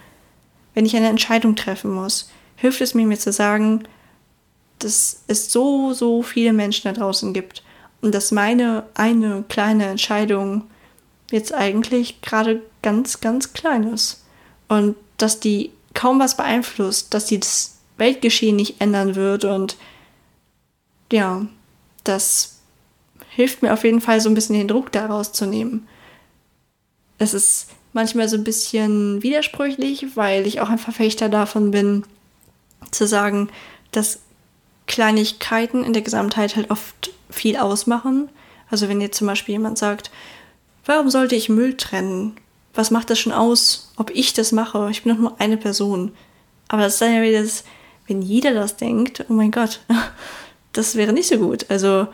Wenn 0.73 0.85
ich 0.85 0.95
eine 0.95 1.09
Entscheidung 1.09 1.55
treffen 1.55 1.91
muss, 1.91 2.29
hilft 2.61 2.79
es 2.81 2.93
mir, 2.93 3.07
mir 3.07 3.17
zu 3.17 3.31
sagen, 3.31 3.83
dass 4.79 5.23
es 5.27 5.51
so, 5.51 5.93
so 5.93 6.21
viele 6.21 6.53
Menschen 6.53 6.83
da 6.83 6.93
draußen 6.93 7.33
gibt 7.33 7.63
und 8.01 8.13
dass 8.13 8.31
meine 8.31 8.83
eine 8.93 9.43
kleine 9.49 9.87
Entscheidung 9.87 10.63
jetzt 11.31 11.53
eigentlich 11.53 12.21
gerade 12.21 12.61
ganz, 12.83 13.19
ganz 13.19 13.53
klein 13.53 13.91
ist. 13.91 14.23
Und 14.67 14.95
dass 15.17 15.39
die 15.39 15.71
kaum 15.93 16.19
was 16.19 16.37
beeinflusst, 16.37 17.13
dass 17.13 17.25
die 17.25 17.39
das 17.39 17.79
Weltgeschehen 17.97 18.55
nicht 18.55 18.79
ändern 18.79 19.15
wird 19.15 19.43
und 19.43 19.75
ja, 21.11 21.45
das 22.03 22.59
hilft 23.29 23.63
mir 23.63 23.73
auf 23.73 23.83
jeden 23.83 24.01
Fall 24.01 24.21
so 24.21 24.29
ein 24.29 24.35
bisschen 24.35 24.55
den 24.55 24.67
Druck 24.67 24.91
daraus 24.91 25.33
zu 25.33 25.45
nehmen. 25.45 25.87
Es 27.17 27.33
ist 27.33 27.69
manchmal 27.93 28.29
so 28.29 28.37
ein 28.37 28.43
bisschen 28.43 29.21
widersprüchlich, 29.23 30.15
weil 30.15 30.47
ich 30.47 30.61
auch 30.61 30.69
ein 30.69 30.77
Verfechter 30.77 31.27
davon 31.27 31.71
bin, 31.71 32.03
zu 32.89 33.07
sagen, 33.07 33.49
dass 33.91 34.19
Kleinigkeiten 34.87 35.83
in 35.83 35.93
der 35.93 36.01
Gesamtheit 36.01 36.55
halt 36.55 36.71
oft 36.71 37.11
viel 37.29 37.57
ausmachen. 37.57 38.29
Also 38.69 38.89
wenn 38.89 39.01
jetzt 39.01 39.17
zum 39.17 39.27
Beispiel 39.27 39.53
jemand 39.53 39.77
sagt, 39.77 40.11
warum 40.85 41.09
sollte 41.09 41.35
ich 41.35 41.49
Müll 41.49 41.77
trennen? 41.77 42.35
Was 42.73 42.91
macht 42.91 43.09
das 43.09 43.19
schon 43.19 43.33
aus, 43.33 43.91
ob 43.97 44.11
ich 44.11 44.33
das 44.33 44.51
mache? 44.51 44.89
Ich 44.91 45.03
bin 45.03 45.13
doch 45.13 45.21
nur 45.21 45.39
eine 45.39 45.57
Person. 45.57 46.13
Aber 46.67 46.83
das 46.83 46.93
ist 46.93 47.01
dann 47.01 47.13
ja 47.13 47.21
wieder 47.21 47.41
das, 47.41 47.63
wenn 48.07 48.21
jeder 48.21 48.53
das 48.53 48.77
denkt, 48.77 49.25
oh 49.29 49.33
mein 49.33 49.51
Gott, 49.51 49.81
das 50.73 50.95
wäre 50.95 51.13
nicht 51.13 51.27
so 51.27 51.37
gut. 51.37 51.65
Also 51.69 52.07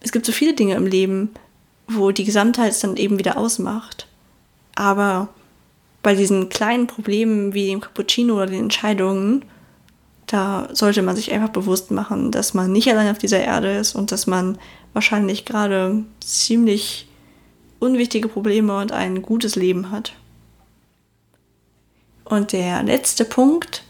es 0.00 0.12
gibt 0.12 0.26
so 0.26 0.32
viele 0.32 0.54
Dinge 0.54 0.74
im 0.74 0.86
Leben, 0.86 1.30
wo 1.88 2.10
die 2.10 2.24
Gesamtheit 2.24 2.72
es 2.72 2.80
dann 2.80 2.96
eben 2.96 3.18
wieder 3.18 3.36
ausmacht. 3.36 4.06
Aber 4.74 5.28
bei 6.02 6.14
diesen 6.14 6.48
kleinen 6.48 6.86
Problemen 6.86 7.54
wie 7.54 7.68
dem 7.68 7.80
Cappuccino 7.80 8.34
oder 8.34 8.46
den 8.46 8.64
Entscheidungen, 8.64 9.44
da 10.32 10.66
sollte 10.72 11.02
man 11.02 11.14
sich 11.14 11.30
einfach 11.30 11.50
bewusst 11.50 11.90
machen, 11.90 12.30
dass 12.30 12.54
man 12.54 12.72
nicht 12.72 12.88
allein 12.88 13.10
auf 13.10 13.18
dieser 13.18 13.40
Erde 13.40 13.76
ist 13.76 13.94
und 13.94 14.12
dass 14.12 14.26
man 14.26 14.56
wahrscheinlich 14.94 15.44
gerade 15.44 16.04
ziemlich 16.20 17.06
unwichtige 17.80 18.28
Probleme 18.28 18.78
und 18.78 18.92
ein 18.92 19.20
gutes 19.20 19.56
Leben 19.56 19.90
hat. 19.90 20.14
Und 22.24 22.52
der 22.52 22.82
letzte 22.82 23.26
Punkt, 23.26 23.82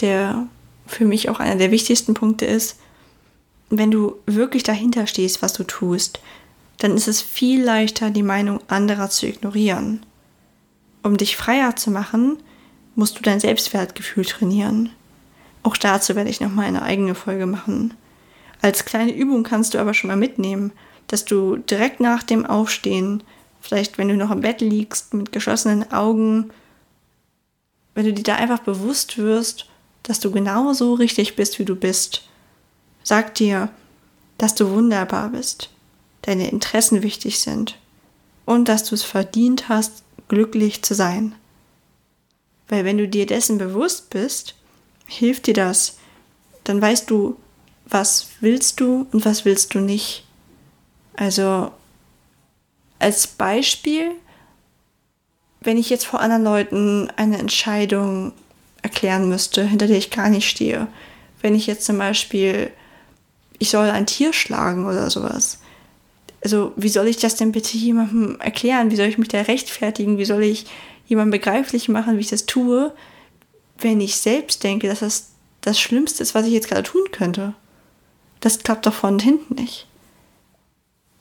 der 0.00 0.46
für 0.86 1.06
mich 1.06 1.30
auch 1.30 1.40
einer 1.40 1.56
der 1.56 1.70
wichtigsten 1.70 2.12
Punkte 2.12 2.44
ist, 2.44 2.78
wenn 3.70 3.90
du 3.90 4.16
wirklich 4.26 4.64
dahinter 4.64 5.06
stehst, 5.06 5.40
was 5.40 5.54
du 5.54 5.64
tust, 5.64 6.20
dann 6.76 6.94
ist 6.96 7.08
es 7.08 7.22
viel 7.22 7.64
leichter, 7.64 8.10
die 8.10 8.22
Meinung 8.22 8.60
anderer 8.68 9.08
zu 9.08 9.26
ignorieren. 9.26 10.04
Um 11.02 11.16
dich 11.16 11.38
freier 11.38 11.76
zu 11.76 11.90
machen, 11.90 12.36
musst 12.94 13.18
du 13.18 13.22
dein 13.22 13.40
Selbstwertgefühl 13.40 14.26
trainieren. 14.26 14.90
Auch 15.62 15.76
dazu 15.76 16.14
werde 16.16 16.30
ich 16.30 16.40
nochmal 16.40 16.66
eine 16.66 16.82
eigene 16.82 17.14
Folge 17.14 17.46
machen. 17.46 17.94
Als 18.60 18.84
kleine 18.84 19.14
Übung 19.14 19.42
kannst 19.42 19.74
du 19.74 19.78
aber 19.78 19.94
schon 19.94 20.08
mal 20.08 20.16
mitnehmen, 20.16 20.72
dass 21.06 21.24
du 21.24 21.56
direkt 21.56 22.00
nach 22.00 22.22
dem 22.22 22.44
Aufstehen, 22.44 23.22
vielleicht 23.60 23.98
wenn 23.98 24.08
du 24.08 24.16
noch 24.16 24.30
im 24.30 24.40
Bett 24.40 24.60
liegst 24.60 25.14
mit 25.14 25.32
geschlossenen 25.32 25.92
Augen, 25.92 26.50
wenn 27.94 28.04
du 28.04 28.12
dir 28.12 28.22
da 28.22 28.34
einfach 28.36 28.60
bewusst 28.60 29.18
wirst, 29.18 29.66
dass 30.02 30.20
du 30.20 30.30
genauso 30.30 30.94
richtig 30.94 31.36
bist, 31.36 31.58
wie 31.58 31.64
du 31.64 31.74
bist 31.74 32.28
Sag 33.08 33.36
dir, 33.36 33.70
dass 34.36 34.54
du 34.54 34.68
wunderbar 34.68 35.30
bist, 35.30 35.70
deine 36.20 36.50
Interessen 36.50 37.02
wichtig 37.02 37.40
sind 37.40 37.78
und 38.44 38.68
dass 38.68 38.84
du 38.84 38.94
es 38.94 39.02
verdient 39.02 39.70
hast, 39.70 40.02
glücklich 40.28 40.82
zu 40.82 40.94
sein. 40.94 41.34
Weil 42.68 42.84
wenn 42.84 42.98
du 42.98 43.08
dir 43.08 43.24
dessen 43.24 43.56
bewusst 43.56 44.10
bist, 44.10 44.56
hilft 45.08 45.46
dir 45.46 45.54
das. 45.54 45.98
Dann 46.64 46.80
weißt 46.80 47.10
du, 47.10 47.36
was 47.86 48.28
willst 48.40 48.78
du 48.80 49.06
und 49.12 49.24
was 49.24 49.44
willst 49.44 49.74
du 49.74 49.80
nicht. 49.80 50.24
Also 51.16 51.72
als 53.00 53.26
Beispiel, 53.26 54.12
wenn 55.60 55.76
ich 55.76 55.90
jetzt 55.90 56.06
vor 56.06 56.20
anderen 56.20 56.44
Leuten 56.44 57.10
eine 57.16 57.38
Entscheidung 57.38 58.32
erklären 58.82 59.28
müsste, 59.28 59.64
hinter 59.64 59.88
der 59.88 59.98
ich 59.98 60.10
gar 60.10 60.28
nicht 60.28 60.48
stehe, 60.48 60.86
wenn 61.40 61.54
ich 61.54 61.66
jetzt 61.66 61.84
zum 61.84 61.98
Beispiel 61.98 62.70
ich 63.58 63.70
soll 63.70 63.90
ein 63.90 64.06
Tier 64.06 64.32
schlagen 64.32 64.86
oder 64.86 65.10
sowas. 65.10 65.58
Also, 66.42 66.72
wie 66.76 66.88
soll 66.88 67.08
ich 67.08 67.16
das 67.16 67.34
denn 67.34 67.52
bitte 67.52 67.76
jemandem 67.76 68.38
erklären? 68.40 68.90
Wie 68.90 68.96
soll 68.96 69.06
ich 69.06 69.18
mich 69.18 69.28
da 69.28 69.40
rechtfertigen? 69.40 70.18
Wie 70.18 70.24
soll 70.24 70.44
ich 70.44 70.66
jemandem 71.08 71.32
begreiflich 71.32 71.88
machen, 71.88 72.16
wie 72.16 72.20
ich 72.20 72.28
das 72.28 72.46
tue, 72.46 72.92
wenn 73.78 74.00
ich 74.00 74.16
selbst 74.16 74.62
denke, 74.64 74.88
dass 74.88 75.00
das 75.00 75.30
das 75.60 75.80
Schlimmste 75.80 76.22
ist, 76.22 76.34
was 76.34 76.46
ich 76.46 76.52
jetzt 76.52 76.68
gerade 76.68 76.82
tun 76.82 77.02
könnte? 77.12 77.54
Das 78.40 78.60
klappt 78.60 78.86
doch 78.86 78.94
von 78.94 79.18
hinten 79.18 79.54
nicht. 79.54 79.86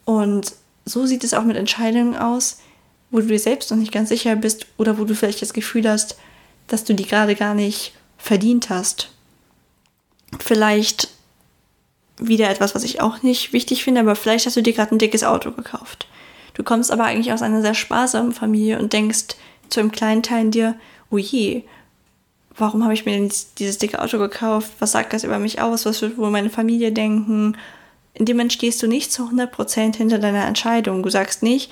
Und 0.06 0.54
so 0.86 1.06
sieht 1.06 1.24
es 1.24 1.34
auch 1.34 1.44
mit 1.44 1.58
Entscheidungen 1.58 2.16
aus, 2.16 2.60
wo 3.10 3.20
du 3.20 3.28
dir 3.28 3.40
selbst 3.40 3.72
noch 3.72 3.78
nicht 3.78 3.92
ganz 3.92 4.10
sicher 4.10 4.36
bist 4.36 4.68
oder 4.78 4.98
wo 4.98 5.06
du 5.06 5.16
vielleicht 5.16 5.42
das 5.42 5.54
Gefühl 5.54 5.90
hast, 5.90 6.18
dass 6.68 6.84
du 6.84 6.94
die 6.94 7.06
gerade 7.06 7.36
gar 7.36 7.56
nicht 7.56 7.94
verdient 8.18 8.70
hast. 8.70 9.12
Vielleicht 10.40 11.10
wieder 12.20 12.50
etwas, 12.50 12.76
was 12.76 12.84
ich 12.84 13.02
auch 13.02 13.22
nicht 13.22 13.54
wichtig 13.54 13.84
finde, 13.84 14.02
aber 14.02 14.16
vielleicht 14.16 14.46
hast 14.46 14.58
du 14.58 14.62
dir 14.62 14.74
gerade 14.74 14.96
ein 14.96 15.00
dickes 15.00 15.24
Auto 15.24 15.52
gekauft. 15.52 16.08
Du 16.54 16.64
kommst 16.64 16.92
aber 16.92 17.04
eigentlich 17.04 17.32
aus 17.32 17.42
einer 17.42 17.62
sehr 17.62 17.76
sparsamen 17.76 18.34
Familie 18.34 18.80
und 18.80 18.94
denkst 18.94 19.36
zu 19.70 19.80
einem 19.80 19.92
kleinen 19.92 20.24
Teil 20.24 20.46
in 20.46 20.52
dir, 20.52 20.76
oh 21.12 21.18
je, 21.18 21.64
warum 22.58 22.84
habe 22.84 22.94
ich 22.94 23.06
mir 23.06 23.14
denn 23.14 23.32
dieses 23.58 23.78
dicke 23.78 24.02
Auto 24.02 24.18
gekauft? 24.18 24.72
Was 24.80 24.92
sagt 24.92 25.14
das 25.14 25.24
über 25.24 25.40
mich 25.40 25.62
aus? 25.62 25.86
Was 25.86 26.02
wird 26.02 26.18
wohl 26.18 26.30
meine 26.30 26.50
Familie 26.50 26.92
denken? 26.92 27.58
In 28.14 28.26
dem 28.26 28.38
Moment 28.38 28.54
stehst 28.54 28.82
du 28.82 28.88
nicht 28.88 29.12
zu 29.12 29.24
100% 29.24 29.96
hinter 29.96 30.20
deiner 30.20 30.46
Entscheidung. 30.46 31.04
Du 31.04 31.10
sagst 31.10 31.44
nicht, 31.44 31.72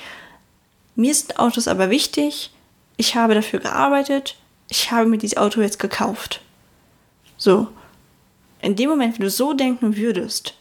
mir 0.96 1.14
sind 1.14 1.40
Autos 1.40 1.68
aber 1.68 1.90
wichtig, 1.90 2.52
ich 2.98 3.16
habe 3.16 3.34
dafür 3.34 3.60
gearbeitet, 3.60 4.38
ich 4.70 4.92
habe 4.92 5.10
mir 5.10 5.18
dieses 5.18 5.38
Auto 5.38 5.62
jetzt 5.62 5.80
gekauft. 5.80 6.42
So, 7.38 7.68
in 8.62 8.76
dem 8.76 8.90
Moment, 8.90 9.20
wenn 9.20 9.26
du 9.26 9.30
so 9.30 9.54
denken 9.54 9.98
würdest, 9.98 10.56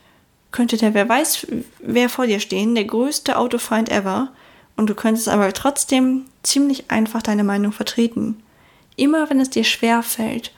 könnte 0.50 0.76
der, 0.76 0.94
wer 0.94 1.08
weiß, 1.08 1.46
wer 1.80 2.08
vor 2.08 2.26
dir 2.26 2.40
stehen, 2.40 2.74
der 2.74 2.84
größte 2.84 3.36
Autofeind 3.36 3.90
ever, 3.90 4.30
und 4.76 4.90
du 4.90 4.94
könntest 4.94 5.28
aber 5.28 5.52
trotzdem 5.52 6.24
ziemlich 6.42 6.90
einfach 6.90 7.22
deine 7.22 7.44
Meinung 7.44 7.70
vertreten. 7.70 8.42
Immer 8.96 9.28
wenn 9.30 9.40
es 9.40 9.50
dir 9.50 9.64
schwer 9.64 10.02
fällt, 10.02 10.52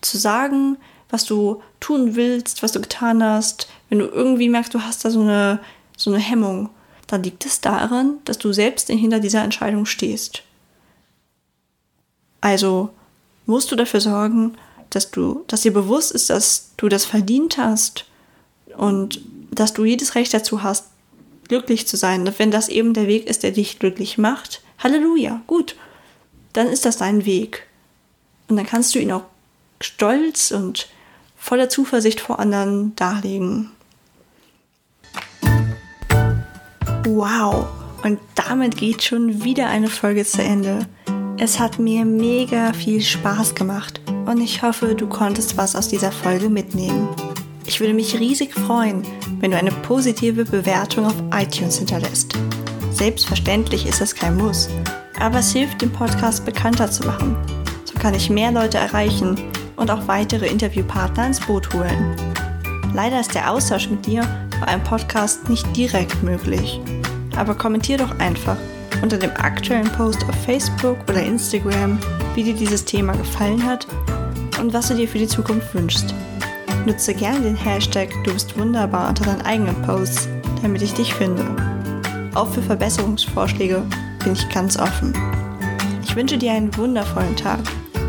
zu 0.00 0.18
sagen, 0.18 0.76
was 1.10 1.24
du 1.24 1.62
tun 1.80 2.16
willst, 2.16 2.62
was 2.62 2.72
du 2.72 2.80
getan 2.80 3.22
hast, 3.22 3.68
wenn 3.88 3.98
du 3.98 4.06
irgendwie 4.06 4.48
merkst, 4.48 4.74
du 4.74 4.82
hast 4.82 5.04
da 5.04 5.10
so 5.10 5.20
eine, 5.20 5.60
so 5.96 6.10
eine 6.10 6.18
Hemmung, 6.20 6.70
dann 7.06 7.22
liegt 7.22 7.46
es 7.46 7.60
daran, 7.60 8.18
dass 8.24 8.38
du 8.38 8.52
selbst 8.52 8.88
hinter 8.88 9.20
dieser 9.20 9.42
Entscheidung 9.42 9.86
stehst. 9.86 10.42
Also 12.40 12.90
musst 13.46 13.70
du 13.70 13.76
dafür 13.76 14.00
sorgen, 14.00 14.56
dass 14.90 15.10
du, 15.10 15.44
dass 15.46 15.62
dir 15.62 15.72
bewusst 15.72 16.12
ist, 16.12 16.30
dass 16.30 16.70
du 16.76 16.88
das 16.88 17.04
verdient 17.04 17.58
hast 17.58 18.04
und 18.76 19.20
dass 19.50 19.72
du 19.72 19.84
jedes 19.84 20.14
Recht 20.14 20.34
dazu 20.34 20.62
hast, 20.62 20.86
glücklich 21.48 21.86
zu 21.86 21.96
sein. 21.96 22.26
Und 22.26 22.38
wenn 22.38 22.50
das 22.50 22.68
eben 22.68 22.94
der 22.94 23.06
Weg 23.06 23.26
ist, 23.26 23.42
der 23.42 23.52
dich 23.52 23.78
glücklich 23.78 24.18
macht, 24.18 24.62
Halleluja, 24.78 25.42
gut, 25.46 25.76
dann 26.56 26.68
ist 26.68 26.84
das 26.84 26.96
dein 26.96 27.26
Weg. 27.26 27.66
Und 28.48 28.56
dann 28.56 28.66
kannst 28.66 28.94
du 28.94 28.98
ihn 28.98 29.12
auch 29.12 29.24
stolz 29.80 30.50
und 30.50 30.88
voller 31.36 31.68
Zuversicht 31.68 32.20
vor 32.20 32.38
anderen 32.38 32.96
darlegen. 32.96 33.70
Wow, 37.04 37.66
und 38.02 38.18
damit 38.34 38.76
geht 38.76 39.02
schon 39.02 39.44
wieder 39.44 39.68
eine 39.68 39.88
Folge 39.88 40.24
zu 40.24 40.42
Ende. 40.42 40.86
Es 41.38 41.60
hat 41.60 41.78
mir 41.78 42.04
mega 42.04 42.72
viel 42.72 43.00
Spaß 43.00 43.54
gemacht 43.54 44.00
und 44.26 44.40
ich 44.40 44.62
hoffe, 44.62 44.94
du 44.94 45.06
konntest 45.06 45.56
was 45.56 45.76
aus 45.76 45.88
dieser 45.88 46.10
Folge 46.10 46.48
mitnehmen. 46.48 47.08
Ich 47.66 47.80
würde 47.80 47.94
mich 47.94 48.18
riesig 48.18 48.54
freuen, 48.54 49.02
wenn 49.40 49.50
du 49.50 49.58
eine 49.58 49.72
positive 49.72 50.44
Bewertung 50.44 51.06
auf 51.06 51.14
iTunes 51.32 51.78
hinterlässt. 51.78 52.32
Selbstverständlich 52.90 53.86
ist 53.86 54.00
es 54.00 54.14
kein 54.14 54.36
Muss, 54.36 54.68
aber 55.20 55.38
es 55.38 55.52
hilft, 55.52 55.82
den 55.82 55.92
Podcast 55.92 56.44
bekannter 56.44 56.90
zu 56.90 57.06
machen. 57.06 57.36
So 57.84 57.98
kann 57.98 58.14
ich 58.14 58.30
mehr 58.30 58.52
Leute 58.52 58.78
erreichen 58.78 59.36
und 59.76 59.90
auch 59.90 60.08
weitere 60.08 60.46
Interviewpartner 60.46 61.26
ins 61.26 61.40
Boot 61.40 61.72
holen. 61.74 62.16
Leider 62.94 63.20
ist 63.20 63.34
der 63.34 63.50
Austausch 63.50 63.90
mit 63.90 64.06
dir 64.06 64.22
bei 64.60 64.68
einem 64.68 64.82
Podcast 64.82 65.48
nicht 65.48 65.76
direkt 65.76 66.22
möglich. 66.22 66.80
Aber 67.36 67.54
kommentier 67.54 67.98
doch 67.98 68.18
einfach 68.18 68.56
unter 69.02 69.18
dem 69.18 69.32
aktuellen 69.32 69.90
Post 69.92 70.24
auf 70.28 70.34
Facebook 70.44 70.96
oder 71.08 71.22
Instagram, 71.22 71.98
wie 72.34 72.44
dir 72.44 72.54
dieses 72.54 72.84
Thema 72.84 73.12
gefallen 73.14 73.64
hat 73.64 73.86
und 74.60 74.72
was 74.72 74.88
du 74.88 74.94
dir 74.94 75.08
für 75.08 75.18
die 75.18 75.28
Zukunft 75.28 75.74
wünschst. 75.74 76.14
Nutze 76.86 77.14
gerne 77.14 77.40
den 77.40 77.56
Hashtag 77.56 78.10
Du 78.24 78.32
bist 78.32 78.58
wunderbar 78.58 79.08
unter 79.08 79.24
deinen 79.24 79.42
eigenen 79.42 79.80
Posts. 79.82 80.28
damit 80.62 80.82
ich 80.82 80.94
dich 80.94 81.12
finde. 81.14 81.44
Auch 82.34 82.48
für 82.48 82.62
Verbesserungsvorschläge 82.62 83.82
bin 84.26 84.32
ich 84.32 84.48
ganz 84.48 84.76
offen. 84.76 85.12
Ich 86.02 86.16
wünsche 86.16 86.36
dir 86.36 86.50
einen 86.50 86.76
wundervollen 86.76 87.36
Tag 87.36 87.60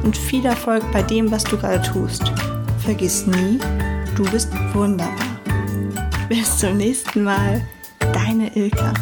und 0.04 0.18
viel 0.18 0.44
Erfolg 0.48 0.84
bei 0.92 1.04
dem, 1.04 1.30
was 1.30 1.44
du 1.44 1.58
gerade 1.58 1.80
tust. 1.84 2.32
Vergiss 2.80 3.28
nie, 3.28 3.60
du 4.16 4.24
bist 4.32 4.50
wunderbar. 4.74 5.14
Bis 6.28 6.58
zum 6.58 6.78
nächsten 6.78 7.24
Mal, 7.24 7.62
deine 8.00 8.56
Ilka. 8.56 8.94